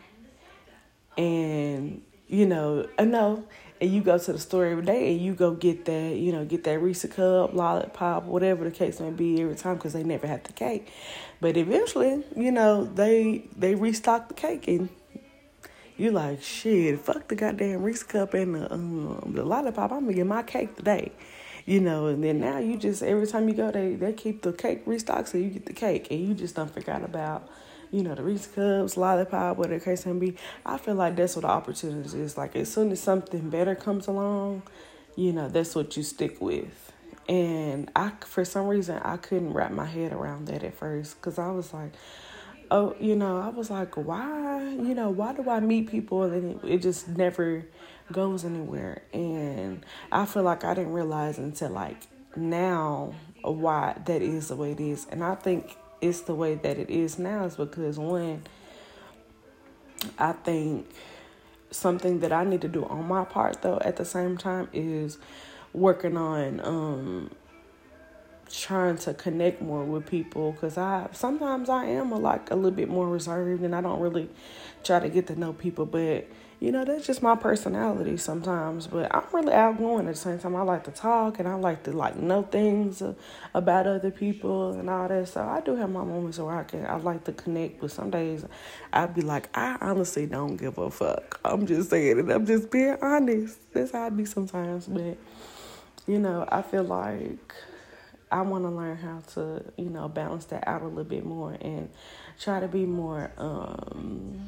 and 1.18 2.02
you 2.28 2.48
know, 2.48 2.88
I 2.98 3.06
know, 3.06 3.44
and 3.80 3.94
you 3.94 4.02
go 4.02 4.18
to 4.18 4.34
the 4.34 4.40
store 4.40 4.66
every 4.66 4.84
day 4.84 5.12
and 5.12 5.22
you 5.22 5.34
go 5.36 5.52
get 5.52 5.86
that, 5.86 6.16
you 6.16 6.32
know, 6.32 6.46
get 6.46 6.64
that 6.64 6.82
Reese 6.82 7.06
cup, 7.06 7.54
lollipop, 7.54 8.24
whatever 8.24 8.64
the 8.64 8.72
case 8.72 9.00
may 9.00 9.12
be 9.12 9.42
every 9.42 9.56
time 9.56 9.76
because 9.76 9.94
they 9.94 10.04
never 10.04 10.26
have 10.26 10.44
the 10.44 10.54
cake. 10.54 10.92
But 11.42 11.58
eventually, 11.58 12.24
you 12.36 12.52
know, 12.52 12.86
they 12.86 13.46
they 13.56 13.76
restock 13.76 14.30
the 14.30 14.34
cake 14.34 14.68
and 14.68 14.90
you 15.98 16.12
like 16.12 16.42
shit. 16.42 17.00
Fuck 17.00 17.28
the 17.28 17.36
goddamn 17.36 17.84
Reese 17.84 18.04
cup 18.04 18.34
and 18.34 18.56
the 18.56 18.74
um 18.74 19.34
the 19.36 19.44
lollipop. 19.44 19.92
I'm 19.92 20.02
gonna 20.02 20.14
get 20.14 20.26
my 20.26 20.44
cake 20.44 20.76
today, 20.76 21.12
you 21.66 21.80
know. 21.80 22.08
And 22.08 22.24
then 22.24 22.40
now 22.40 22.60
you 22.60 22.78
just 22.78 23.04
every 23.04 23.28
time 23.28 23.48
you 23.48 23.56
go, 23.56 23.72
they 23.72 23.96
they 23.96 24.14
keep 24.14 24.42
the 24.42 24.54
cake 24.54 24.84
restocked 24.86 25.30
so 25.30 25.38
you 25.38 25.50
get 25.50 25.66
the 25.66 25.74
cake, 25.74 26.08
and 26.12 26.20
you 26.20 26.34
just 26.34 26.56
don't 26.56 26.74
forget 26.74 27.04
about 27.04 27.50
you 27.94 28.02
know, 28.02 28.16
the 28.16 28.24
Reese 28.24 28.48
Cups, 28.48 28.98
Lollipop, 28.98 29.56
whatever 29.56 29.78
the 29.78 29.86
case 29.86 30.04
may 30.08 30.14
be. 30.14 30.36
I 30.66 30.80
feel 30.80 30.96
like 30.96 31.16
that's 31.16 31.36
what 31.36 31.44
the 31.44 31.50
opportunity 31.50 32.20
is. 32.20 32.36
Like, 32.36 32.56
as 32.56 32.74
soon 32.74 32.92
as 32.92 33.00
something 33.00 33.52
better 33.52 33.76
comes 33.76 34.08
along, 34.08 34.64
you 35.16 35.32
know, 35.32 35.48
that's 35.48 35.76
what 35.76 35.96
you 35.96 36.02
stick 36.02 36.42
with. 36.42 36.92
And 37.30 37.92
I, 37.96 38.12
for 38.22 38.44
some 38.46 38.66
reason, 38.66 38.98
I 38.98 39.18
couldn't 39.18 39.54
wrap 39.54 39.72
my 39.72 39.86
head 39.86 40.12
around 40.12 40.48
that 40.48 40.64
at 40.64 40.74
first 40.74 41.22
because 41.22 41.38
I 41.38 41.52
was 41.52 41.72
like, 41.72 41.94
oh, 42.72 42.96
you 43.00 43.16
know, 43.16 43.40
I 43.40 43.50
was 43.50 43.70
like, 43.70 43.96
why, 43.96 44.64
you 44.64 44.96
know, 44.96 45.12
why 45.12 45.34
do 45.34 45.48
I 45.48 45.60
meet 45.60 45.90
people 45.90 46.24
and 46.24 46.64
it, 46.64 46.68
it 46.68 46.82
just 46.82 47.08
never 47.08 47.64
goes 48.12 48.46
anywhere? 48.46 49.02
And 49.14 49.86
I 50.12 50.26
feel 50.26 50.44
like 50.44 50.64
I 50.64 50.74
didn't 50.74 50.94
realize 50.94 51.38
until 51.38 51.70
like 51.70 51.98
now 52.36 53.14
why 53.42 54.00
that 54.06 54.22
is 54.22 54.48
the 54.48 54.56
way 54.56 54.72
it 54.72 54.80
is. 54.80 55.08
And 55.10 55.24
I 55.24 55.36
think 55.36 55.78
it's 56.02 56.22
the 56.22 56.36
way 56.36 56.56
that 56.56 56.78
it 56.78 56.90
is 56.90 57.18
now 57.18 57.46
is 57.46 57.56
because 57.56 57.98
one, 57.98 58.44
I 60.18 60.34
think 60.34 60.90
something 61.72 62.20
that 62.20 62.32
I 62.32 62.44
need 62.44 62.62
to 62.62 62.68
do 62.68 62.86
on 62.86 63.08
my 63.08 63.26
part 63.26 63.62
though 63.62 63.80
at 63.82 63.96
the 63.96 64.06
same 64.06 64.38
time 64.38 64.70
is 64.74 65.18
working 65.74 66.16
on 66.18 66.62
um 66.64 67.32
trying 68.52 68.98
to 69.00 69.14
connect 69.16 69.62
more 69.62 69.84
with 69.84 70.06
people 70.06 70.52
because 70.52 70.78
I 70.78 71.08
sometimes 71.12 71.70
I 71.70 71.86
am 71.86 72.12
a, 72.12 72.20
like 72.20 72.52
a 72.52 72.56
little 72.56 72.72
bit 72.72 72.88
more 72.88 73.10
reserved 73.10 73.64
and 73.64 73.76
I 73.76 73.82
don't 73.82 74.00
really 74.00 74.30
try 74.84 75.00
to 75.00 75.10
get 75.10 75.28
to 75.28 75.40
know 75.40 75.54
people 75.54 75.86
but 75.86 76.28
you 76.64 76.72
know, 76.72 76.86
that's 76.86 77.06
just 77.06 77.22
my 77.22 77.36
personality 77.36 78.16
sometimes. 78.16 78.88
But 78.88 79.14
I'm 79.14 79.26
really 79.34 79.52
outgoing 79.52 80.08
at 80.08 80.14
the 80.14 80.20
same 80.20 80.40
time. 80.40 80.56
I 80.56 80.62
like 80.62 80.86
to 80.86 80.92
talk 80.92 81.40
and 81.40 81.46
I 81.46 81.56
like 81.56 81.84
to 81.84 81.92
like 81.92 82.16
know 82.16 82.44
things 82.44 83.04
about 83.54 83.86
other 83.86 84.12
people 84.12 84.72
and 84.72 84.90
all 84.90 85.10
that. 85.10 85.28
So 85.28 85.42
I 85.42 85.60
do 85.60 85.76
have 85.76 85.90
my 85.90 86.06
moments 86.06 86.40
where 86.40 86.56
I 86.56 86.64
can 86.64 86.86
I 86.86 86.96
like 86.96 87.26
to 87.26 87.34
connect. 87.34 87.82
But 87.82 87.92
some 87.92 88.12
days 88.12 88.46
I'd 88.94 89.14
be 89.14 89.20
like, 89.20 89.50
I 89.54 89.78
honestly 89.82 90.26
don't 90.26 90.56
give 90.56 90.78
a 90.78 90.90
fuck. 90.90 91.38
I'm 91.44 91.68
just 91.68 91.90
saying 91.90 92.20
it. 92.20 92.32
I'm 92.32 92.46
just 92.46 92.72
being 92.72 92.96
honest. 93.02 93.58
That's 93.74 93.92
how 93.92 94.06
I 94.06 94.10
be 94.10 94.24
sometimes. 94.24 94.88
But 94.88 95.18
you 96.08 96.20
know, 96.20 96.48
I 96.50 96.62
feel 96.62 96.84
like. 96.86 97.54
I 98.32 98.42
want 98.42 98.64
to 98.64 98.70
learn 98.72 98.98
how 98.98 99.20
to, 99.36 99.64
you 99.78 99.92
know, 99.92 100.10
balance 100.10 100.46
that 100.46 100.68
out 100.68 100.82
a 100.82 100.88
little 100.88 101.04
bit 101.04 101.24
more 101.24 101.56
and 101.62 101.88
try 102.40 102.60
to 102.60 102.68
be 102.68 102.84
more 102.84 103.30
um 103.38 104.42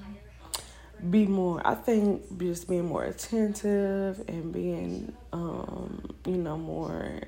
be 1.12 1.26
more 1.26 1.62
i 1.66 1.76
think 1.76 2.40
just 2.40 2.68
being 2.68 2.86
more 2.86 3.04
attentive 3.04 4.24
and 4.28 4.52
being 4.52 5.14
um 5.34 6.16
you 6.26 6.38
know 6.38 6.58
more 6.58 7.22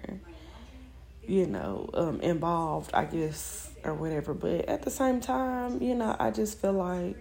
you 1.25 1.45
know 1.45 1.89
um 1.93 2.19
involved 2.21 2.91
i 2.93 3.05
guess 3.05 3.69
or 3.83 3.93
whatever. 3.93 4.33
But 4.33 4.67
at 4.67 4.81
the 4.81 4.91
same 4.91 5.21
time 5.21 5.81
you 5.81 5.95
know 5.95 6.15
i 6.19 6.31
just 6.31 6.59
feel 6.59 6.73
like 6.73 7.15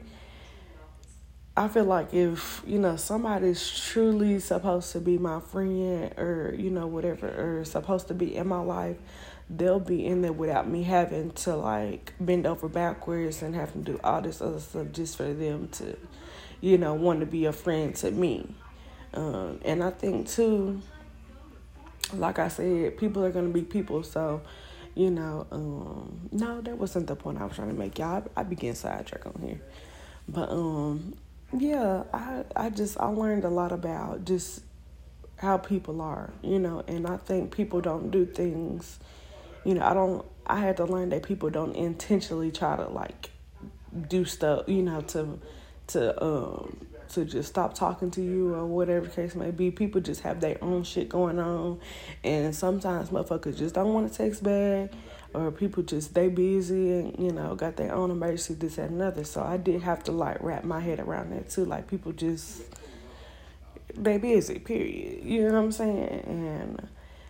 I 1.58 1.68
feel 1.68 1.84
like 1.84 2.12
if, 2.12 2.62
you 2.66 2.78
know, 2.78 2.96
somebody's 2.96 3.66
truly 3.80 4.40
supposed 4.40 4.92
to 4.92 5.00
be 5.00 5.16
my 5.16 5.40
friend 5.40 6.12
or, 6.18 6.54
you 6.54 6.68
know, 6.68 6.86
whatever, 6.86 7.28
or 7.28 7.64
supposed 7.64 8.08
to 8.08 8.14
be 8.14 8.36
in 8.36 8.46
my 8.46 8.60
life, 8.60 8.98
they'll 9.48 9.80
be 9.80 10.04
in 10.04 10.20
there 10.20 10.34
without 10.34 10.68
me 10.68 10.82
having 10.82 11.30
to 11.30 11.56
like 11.56 12.12
bend 12.20 12.46
over 12.46 12.68
backwards 12.68 13.40
and 13.40 13.54
having 13.54 13.84
to 13.84 13.92
do 13.92 14.00
all 14.04 14.20
this 14.20 14.42
other 14.42 14.60
stuff 14.60 14.88
just 14.92 15.16
for 15.16 15.32
them 15.32 15.68
to 15.68 15.96
you 16.60 16.78
know, 16.78 16.94
want 16.94 17.20
to 17.20 17.26
be 17.26 17.44
a 17.46 17.52
friend 17.52 17.94
to 17.96 18.10
me. 18.10 18.54
Um, 19.14 19.60
and 19.64 19.82
I 19.82 19.90
think 19.90 20.28
too, 20.28 20.80
like 22.14 22.38
I 22.38 22.48
said, 22.48 22.98
people 22.98 23.24
are 23.24 23.30
gonna 23.30 23.48
be 23.48 23.62
people. 23.62 24.02
So, 24.02 24.42
you 24.94 25.10
know, 25.10 25.46
um, 25.50 26.28
no, 26.32 26.60
that 26.60 26.78
wasn't 26.78 27.06
the 27.06 27.16
point 27.16 27.40
I 27.40 27.44
was 27.44 27.56
trying 27.56 27.68
to 27.68 27.74
make. 27.74 27.98
Y'all, 27.98 28.24
I, 28.36 28.40
I 28.40 28.42
began 28.44 28.74
sidetrack 28.74 29.26
on 29.26 29.40
here, 29.42 29.60
but 30.28 30.50
um, 30.50 31.14
yeah, 31.56 32.04
I 32.12 32.44
I 32.54 32.70
just 32.70 32.98
I 33.00 33.06
learned 33.06 33.44
a 33.44 33.50
lot 33.50 33.72
about 33.72 34.24
just 34.24 34.62
how 35.36 35.58
people 35.58 36.00
are, 36.00 36.30
you 36.42 36.58
know, 36.58 36.82
and 36.88 37.06
I 37.06 37.18
think 37.18 37.54
people 37.54 37.80
don't 37.80 38.10
do 38.10 38.24
things, 38.24 38.98
you 39.64 39.74
know, 39.74 39.84
I 39.84 39.94
don't. 39.94 40.24
I 40.46 40.60
had 40.60 40.76
to 40.76 40.84
learn 40.84 41.08
that 41.08 41.24
people 41.24 41.50
don't 41.50 41.74
intentionally 41.74 42.52
try 42.52 42.76
to 42.76 42.86
like 42.88 43.30
do 44.08 44.24
stuff, 44.24 44.68
you 44.68 44.82
know, 44.82 45.00
to 45.00 45.38
to 45.88 46.22
um 46.22 46.86
to 47.10 47.24
just 47.24 47.48
stop 47.48 47.74
talking 47.74 48.10
to 48.10 48.22
you 48.22 48.54
or 48.54 48.66
whatever 48.66 49.06
case 49.06 49.34
may 49.34 49.50
be. 49.50 49.70
People 49.70 50.00
just 50.00 50.22
have 50.22 50.40
their 50.40 50.62
own 50.62 50.82
shit 50.82 51.08
going 51.08 51.38
on, 51.38 51.80
and 52.24 52.54
sometimes 52.54 53.10
motherfuckers 53.10 53.56
just 53.56 53.74
don't 53.74 53.94
want 53.94 54.10
to 54.10 54.16
text 54.16 54.42
back, 54.42 54.90
or 55.32 55.50
people 55.50 55.82
just 55.82 56.14
they 56.14 56.28
busy 56.28 56.92
and 56.92 57.18
you 57.18 57.32
know 57.32 57.54
got 57.54 57.76
their 57.76 57.94
own 57.94 58.10
emergency, 58.10 58.54
this 58.54 58.78
and 58.78 58.94
another. 58.94 59.24
So 59.24 59.42
I 59.42 59.56
did 59.56 59.82
have 59.82 60.02
to 60.04 60.12
like 60.12 60.42
wrap 60.42 60.64
my 60.64 60.80
head 60.80 61.00
around 61.00 61.32
that 61.32 61.50
too. 61.50 61.64
Like 61.64 61.88
people 61.88 62.12
just 62.12 62.62
they 63.94 64.18
busy, 64.18 64.58
period. 64.58 65.24
You 65.24 65.44
know 65.48 65.54
what 65.54 65.64
I'm 65.64 65.72
saying? 65.72 66.22
And 66.26 66.88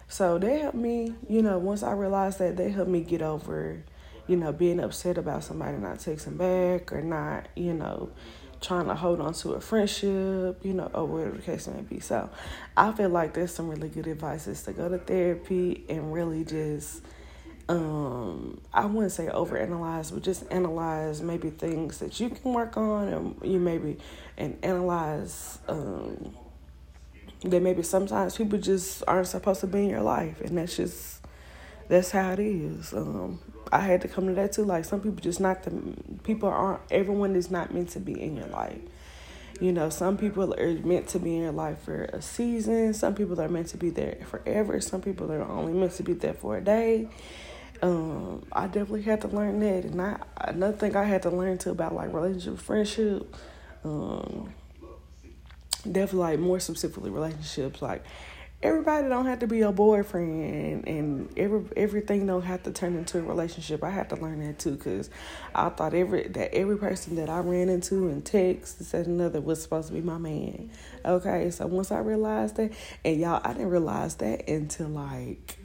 so 0.08 0.38
they 0.38 0.60
helped 0.60 0.76
me. 0.76 1.14
You 1.28 1.42
know, 1.42 1.58
once 1.58 1.82
I 1.82 1.92
realized 1.92 2.38
that, 2.38 2.56
they 2.56 2.70
helped 2.70 2.90
me 2.90 3.00
get 3.00 3.22
over. 3.22 3.82
You 4.26 4.36
know, 4.36 4.52
being 4.52 4.80
upset 4.80 5.18
about 5.18 5.44
somebody 5.44 5.76
not 5.76 5.98
texting 5.98 6.36
back 6.36 6.92
or 6.92 7.00
not, 7.00 7.46
you 7.54 7.72
know, 7.72 8.10
trying 8.60 8.86
to 8.86 8.94
hold 8.94 9.20
on 9.20 9.32
to 9.34 9.52
a 9.52 9.60
friendship, 9.60 10.60
you 10.64 10.72
know, 10.72 10.90
or 10.94 11.04
whatever 11.04 11.36
the 11.36 11.42
case 11.42 11.68
may 11.68 11.82
be. 11.82 12.00
So 12.00 12.28
I 12.76 12.92
feel 12.92 13.10
like 13.10 13.34
there's 13.34 13.54
some 13.54 13.68
really 13.68 13.88
good 13.88 14.06
advice 14.06 14.46
is 14.46 14.62
to 14.64 14.72
go 14.72 14.88
to 14.88 14.98
therapy 14.98 15.84
and 15.88 16.12
really 16.12 16.44
just 16.44 17.02
um 17.68 18.60
I 18.72 18.86
wouldn't 18.86 19.12
say 19.12 19.26
overanalyze, 19.26 20.12
but 20.12 20.22
just 20.22 20.44
analyze 20.50 21.20
maybe 21.20 21.50
things 21.50 21.98
that 21.98 22.18
you 22.20 22.30
can 22.30 22.52
work 22.52 22.76
on 22.76 23.08
and 23.08 23.36
you 23.42 23.58
maybe 23.58 23.98
and 24.36 24.56
analyze 24.62 25.58
um 25.68 26.34
that 27.42 27.60
maybe 27.62 27.82
sometimes 27.82 28.36
people 28.36 28.58
just 28.58 29.02
aren't 29.06 29.26
supposed 29.26 29.60
to 29.60 29.66
be 29.66 29.80
in 29.80 29.90
your 29.90 30.00
life 30.00 30.40
and 30.40 30.56
that's 30.56 30.76
just 30.76 31.20
that's 31.88 32.10
how 32.10 32.32
it 32.32 32.40
is. 32.40 32.92
Um 32.92 33.38
I 33.72 33.80
had 33.80 34.02
to 34.02 34.08
come 34.08 34.26
to 34.28 34.34
that 34.34 34.52
too. 34.52 34.64
Like 34.64 34.84
some 34.84 35.00
people 35.00 35.20
just 35.20 35.40
not 35.40 35.62
the 35.64 35.70
people 36.22 36.48
aren't 36.48 36.80
everyone 36.90 37.34
is 37.34 37.50
not 37.50 37.74
meant 37.74 37.90
to 37.90 38.00
be 38.00 38.20
in 38.20 38.36
your 38.36 38.46
life. 38.46 38.80
You 39.60 39.72
know, 39.72 39.88
some 39.88 40.18
people 40.18 40.54
are 40.54 40.72
meant 40.74 41.08
to 41.08 41.18
be 41.18 41.34
in 41.34 41.42
your 41.42 41.52
life 41.52 41.80
for 41.80 42.04
a 42.04 42.20
season. 42.20 42.92
Some 42.92 43.14
people 43.14 43.40
are 43.40 43.48
meant 43.48 43.68
to 43.68 43.78
be 43.78 43.88
there 43.90 44.18
forever. 44.26 44.80
Some 44.80 45.00
people 45.00 45.32
are 45.32 45.42
only 45.42 45.72
meant 45.72 45.92
to 45.92 46.02
be 46.02 46.12
there 46.12 46.34
for 46.34 46.58
a 46.58 46.60
day. 46.60 47.08
Um, 47.82 48.44
I 48.52 48.66
definitely 48.66 49.02
had 49.02 49.22
to 49.22 49.28
learn 49.28 49.60
that, 49.60 49.84
and 49.84 50.00
I 50.00 50.18
another 50.38 50.76
thing 50.76 50.96
I 50.96 51.04
had 51.04 51.22
to 51.22 51.30
learn 51.30 51.58
too 51.58 51.70
about 51.70 51.94
like 51.94 52.12
relationship, 52.12 52.58
friendship. 52.58 53.34
Um, 53.84 54.52
definitely 55.84 56.18
like 56.18 56.38
more 56.38 56.60
specifically 56.60 57.10
relationships. 57.10 57.82
Like 57.82 58.04
everybody 58.62 59.08
don't 59.08 59.26
have 59.26 59.40
to 59.40 59.46
be 59.46 59.60
a 59.60 59.70
boyfriend 59.70 60.86
and 60.86 61.38
every 61.38 61.62
everything 61.76 62.26
don't 62.26 62.42
have 62.42 62.62
to 62.62 62.70
turn 62.70 62.96
into 62.96 63.18
a 63.18 63.22
relationship. 63.22 63.84
I 63.84 63.90
had 63.90 64.08
to 64.10 64.16
learn 64.16 64.40
that 64.46 64.58
too 64.58 64.72
because 64.72 65.10
I 65.54 65.68
thought 65.68 65.94
every 65.94 66.28
that 66.28 66.54
every 66.54 66.78
person 66.78 67.16
that 67.16 67.28
I 67.28 67.40
ran 67.40 67.68
into 67.68 68.08
in 68.08 68.22
text 68.22 68.82
said 68.84 69.06
another 69.06 69.40
was 69.40 69.62
supposed 69.62 69.88
to 69.88 69.94
be 69.94 70.00
my 70.00 70.18
man. 70.18 70.70
Okay, 71.04 71.50
so 71.50 71.66
once 71.66 71.92
I 71.92 71.98
realized 71.98 72.56
that, 72.56 72.72
and 73.04 73.20
y'all, 73.20 73.40
I 73.44 73.52
didn't 73.52 73.70
realize 73.70 74.16
that 74.16 74.48
until 74.48 74.88
like 74.88 75.58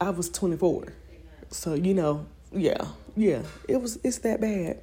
I 0.00 0.10
was 0.10 0.28
twenty 0.28 0.56
four. 0.56 0.92
So 1.50 1.74
you 1.74 1.94
know, 1.94 2.26
yeah, 2.52 2.84
yeah, 3.16 3.42
it 3.68 3.80
was 3.80 3.98
it's 4.02 4.18
that 4.18 4.40
bad, 4.40 4.80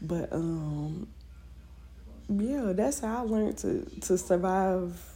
but 0.00 0.32
um, 0.32 1.08
yeah, 2.28 2.72
that's 2.72 3.00
how 3.00 3.18
I 3.18 3.20
learned 3.20 3.58
to 3.58 3.84
to 4.02 4.16
survive 4.16 5.11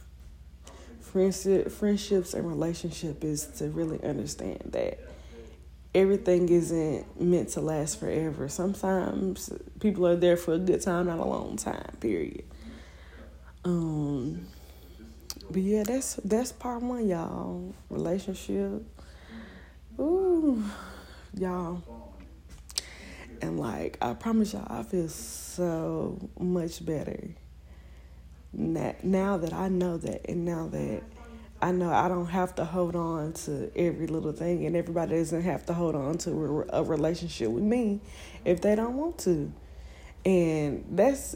friendship, 1.07 1.71
friendships 1.71 2.33
and 2.33 2.47
relationship 2.47 3.23
is 3.23 3.47
to 3.57 3.69
really 3.69 4.03
understand 4.03 4.61
that 4.65 4.99
everything 5.95 6.49
isn't 6.49 7.19
meant 7.19 7.49
to 7.49 7.61
last 7.61 7.99
forever. 7.99 8.47
Sometimes 8.49 9.51
people 9.79 10.05
are 10.05 10.15
there 10.15 10.37
for 10.37 10.53
a 10.53 10.59
good 10.59 10.81
time, 10.81 11.07
not 11.07 11.19
a 11.19 11.25
long 11.25 11.57
time. 11.57 11.95
Period. 11.99 12.43
Um, 13.63 14.47
but 15.49 15.61
yeah, 15.61 15.83
that's 15.83 16.15
that's 16.23 16.51
part 16.51 16.81
one, 16.81 17.07
y'all. 17.07 17.73
Relationship. 17.89 18.83
Ooh, 19.99 20.63
y'all. 21.33 21.83
And 23.41 23.59
like 23.59 23.97
I 24.01 24.13
promise 24.13 24.53
y'all, 24.53 24.67
I 24.69 24.83
feel 24.83 25.07
so 25.09 26.29
much 26.39 26.85
better 26.85 27.35
now 28.57 29.37
that 29.37 29.53
I 29.53 29.69
know 29.69 29.97
that, 29.97 30.29
and 30.29 30.43
now 30.43 30.67
that 30.67 31.03
I 31.61 31.71
know 31.71 31.91
I 31.91 32.07
don't 32.07 32.27
have 32.27 32.55
to 32.55 32.65
hold 32.65 32.95
on 32.95 33.33
to 33.33 33.71
every 33.75 34.07
little 34.07 34.31
thing, 34.31 34.65
and 34.65 34.75
everybody 34.75 35.15
doesn't 35.15 35.43
have 35.43 35.65
to 35.67 35.73
hold 35.73 35.95
on 35.95 36.17
to 36.19 36.65
a 36.69 36.83
relationship 36.83 37.49
with 37.49 37.63
me 37.63 38.01
if 38.45 38.61
they 38.61 38.75
don't 38.75 38.95
want 38.95 39.19
to. 39.19 39.51
And 40.25 40.85
that's 40.91 41.35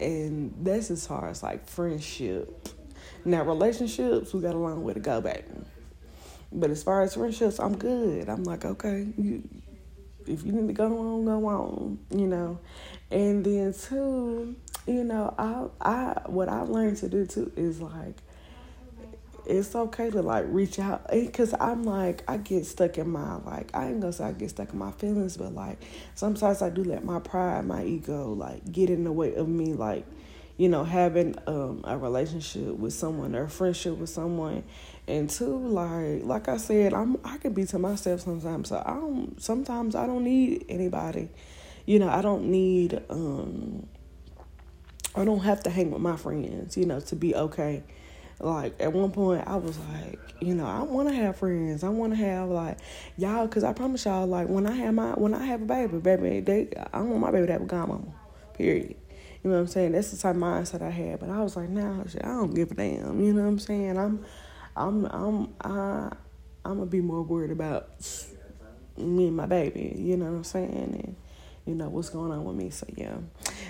and 0.00 0.54
that's 0.60 0.90
as 0.90 1.06
far 1.06 1.28
as 1.28 1.42
like 1.42 1.66
friendship. 1.68 2.68
Now 3.24 3.42
relationships, 3.44 4.32
we 4.32 4.40
got 4.40 4.54
a 4.54 4.58
long 4.58 4.84
way 4.84 4.94
to 4.94 5.00
go, 5.00 5.20
baby. 5.20 5.44
But 6.52 6.70
as 6.70 6.82
far 6.82 7.02
as 7.02 7.14
friendships, 7.14 7.58
I'm 7.58 7.76
good. 7.76 8.28
I'm 8.28 8.44
like, 8.44 8.64
okay, 8.64 9.06
you, 9.16 9.42
if 10.26 10.44
you 10.44 10.52
need 10.52 10.66
to 10.66 10.74
go 10.74 10.84
on, 10.84 11.24
go 11.24 11.46
on, 11.46 11.98
you 12.10 12.26
know. 12.26 12.58
And 13.10 13.44
then 13.44 13.72
two, 13.72 14.54
you 14.86 15.04
know, 15.04 15.34
I 15.38 15.66
I 15.80 16.22
what 16.26 16.48
I've 16.48 16.68
learned 16.68 16.96
to 16.98 17.08
do 17.08 17.26
too 17.26 17.52
is 17.56 17.80
like 17.80 18.16
it's 19.44 19.74
okay 19.74 20.10
to 20.10 20.22
like 20.22 20.44
reach 20.48 20.78
out 20.78 21.08
because 21.10 21.54
I'm 21.58 21.82
like 21.82 22.22
I 22.28 22.36
get 22.36 22.64
stuck 22.64 22.98
in 22.98 23.10
my 23.10 23.36
like 23.38 23.70
I 23.74 23.88
ain't 23.88 24.00
gonna 24.00 24.12
say 24.12 24.24
I 24.24 24.32
get 24.32 24.50
stuck 24.50 24.72
in 24.72 24.78
my 24.78 24.92
feelings, 24.92 25.36
but 25.36 25.54
like 25.54 25.78
sometimes 26.14 26.62
I 26.62 26.70
do 26.70 26.84
let 26.84 27.04
my 27.04 27.18
pride, 27.18 27.64
my 27.66 27.84
ego, 27.84 28.32
like 28.32 28.70
get 28.70 28.90
in 28.90 29.04
the 29.04 29.12
way 29.12 29.34
of 29.34 29.48
me, 29.48 29.72
like 29.72 30.04
you 30.56 30.68
know 30.68 30.84
having 30.84 31.34
um, 31.46 31.82
a 31.84 31.96
relationship 31.96 32.76
with 32.76 32.92
someone 32.92 33.34
or 33.34 33.44
a 33.44 33.50
friendship 33.50 33.96
with 33.98 34.10
someone, 34.10 34.64
and 35.08 35.28
two 35.28 35.56
like 35.68 36.24
like 36.24 36.48
I 36.48 36.56
said, 36.56 36.92
I'm 36.94 37.18
I 37.24 37.38
can 37.38 37.52
be 37.52 37.64
to 37.66 37.78
myself 37.78 38.20
sometimes. 38.20 38.68
So 38.68 38.82
I 38.84 38.94
don't 38.94 39.40
sometimes 39.42 39.96
I 39.96 40.06
don't 40.06 40.24
need 40.24 40.66
anybody, 40.68 41.30
you 41.84 41.98
know 41.98 42.08
I 42.08 42.22
don't 42.22 42.44
need 42.46 43.00
um 43.10 43.88
I 45.14 45.24
don't 45.24 45.40
have 45.40 45.62
to 45.64 45.70
hang 45.70 45.90
with 45.90 46.00
my 46.00 46.16
friends, 46.16 46.76
you 46.76 46.86
know, 46.86 47.00
to 47.00 47.16
be 47.16 47.34
okay 47.34 47.82
like 48.42 48.74
at 48.80 48.92
one 48.92 49.12
point, 49.12 49.44
I 49.46 49.56
was 49.56 49.78
like, 49.78 50.18
you 50.40 50.54
know, 50.54 50.66
I 50.66 50.82
want 50.82 51.08
to 51.08 51.14
have 51.14 51.36
friends. 51.36 51.84
I 51.84 51.88
want 51.88 52.12
to 52.12 52.16
have 52.16 52.48
like 52.48 52.78
y'all, 53.16 53.46
cause 53.46 53.62
I 53.62 53.72
promise 53.72 54.04
y'all, 54.04 54.26
like 54.26 54.48
when 54.48 54.66
I 54.66 54.72
have 54.72 54.94
my 54.94 55.10
when 55.12 55.32
I 55.32 55.44
have 55.46 55.62
a 55.62 55.64
baby, 55.64 55.98
baby, 55.98 56.40
they 56.40 56.68
I 56.92 57.00
want 57.02 57.20
my 57.20 57.30
baby 57.30 57.46
to 57.46 57.52
have 57.52 57.62
a 57.62 57.66
godmama. 57.66 58.12
Period. 58.54 58.96
You 59.42 59.50
know 59.50 59.56
what 59.56 59.62
I'm 59.62 59.68
saying? 59.68 59.92
That's 59.92 60.10
the 60.10 60.16
type 60.16 60.34
of 60.34 60.42
mindset 60.42 60.82
I 60.82 60.90
had. 60.90 61.20
But 61.20 61.30
I 61.30 61.40
was 61.40 61.56
like, 61.56 61.68
nah, 61.68 62.02
I 62.02 62.26
don't 62.26 62.54
give 62.54 62.72
a 62.72 62.74
damn. 62.74 63.20
You 63.20 63.32
know 63.32 63.42
what 63.42 63.48
I'm 63.48 63.58
saying? 63.58 63.98
I'm, 63.98 64.24
I'm, 64.76 65.04
I'm, 65.06 65.54
I, 65.60 66.12
I'm 66.64 66.78
gonna 66.78 66.86
be 66.86 67.00
more 67.00 67.22
worried 67.22 67.50
about 67.50 67.88
me 68.96 69.28
and 69.28 69.36
my 69.36 69.46
baby. 69.46 69.94
You 69.98 70.16
know 70.16 70.26
what 70.26 70.36
I'm 70.36 70.44
saying? 70.44 70.70
And 70.70 71.16
you 71.66 71.74
know 71.74 71.88
what's 71.88 72.10
going 72.10 72.32
on 72.32 72.44
with 72.44 72.56
me. 72.56 72.70
So 72.70 72.86
yeah, 72.96 73.16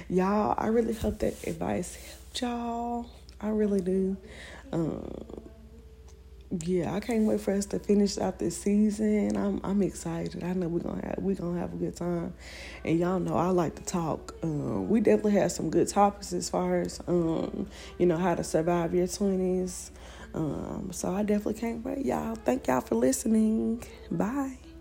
y'all. 0.08 0.54
I 0.56 0.68
really 0.68 0.94
hope 0.94 1.18
that 1.20 1.46
advice 1.46 1.96
helped 1.96 2.40
y'all. 2.40 3.06
I 3.40 3.48
really 3.48 3.80
do. 3.80 4.16
Um, 4.72 5.42
yeah, 6.60 6.94
I 6.94 7.00
can't 7.00 7.24
wait 7.24 7.40
for 7.40 7.54
us 7.54 7.64
to 7.66 7.78
finish 7.78 8.18
out 8.18 8.38
this 8.38 8.56
season. 8.56 9.36
I'm 9.36 9.60
I'm 9.64 9.82
excited. 9.82 10.42
I 10.44 10.52
know 10.52 10.68
we're 10.68 10.80
gonna 10.80 11.04
have 11.06 11.18
we're 11.18 11.36
gonna 11.36 11.58
have 11.58 11.72
a 11.72 11.76
good 11.76 11.96
time, 11.96 12.34
and 12.84 12.98
y'all 12.98 13.18
know 13.18 13.36
I 13.36 13.48
like 13.48 13.74
to 13.76 13.84
talk. 13.84 14.34
Um, 14.42 14.88
we 14.88 15.00
definitely 15.00 15.32
have 15.32 15.52
some 15.52 15.70
good 15.70 15.88
topics 15.88 16.32
as 16.32 16.50
far 16.50 16.80
as 16.80 17.00
um, 17.06 17.68
you 17.98 18.06
know 18.06 18.18
how 18.18 18.34
to 18.34 18.44
survive 18.44 18.94
your 18.94 19.06
twenties. 19.08 19.92
Um, 20.34 20.90
so 20.92 21.12
I 21.14 21.22
definitely 21.22 21.60
can't 21.60 21.84
wait, 21.84 22.04
y'all. 22.04 22.34
Thank 22.34 22.66
y'all 22.66 22.80
for 22.80 22.94
listening. 22.96 23.82
Bye. 24.10 24.71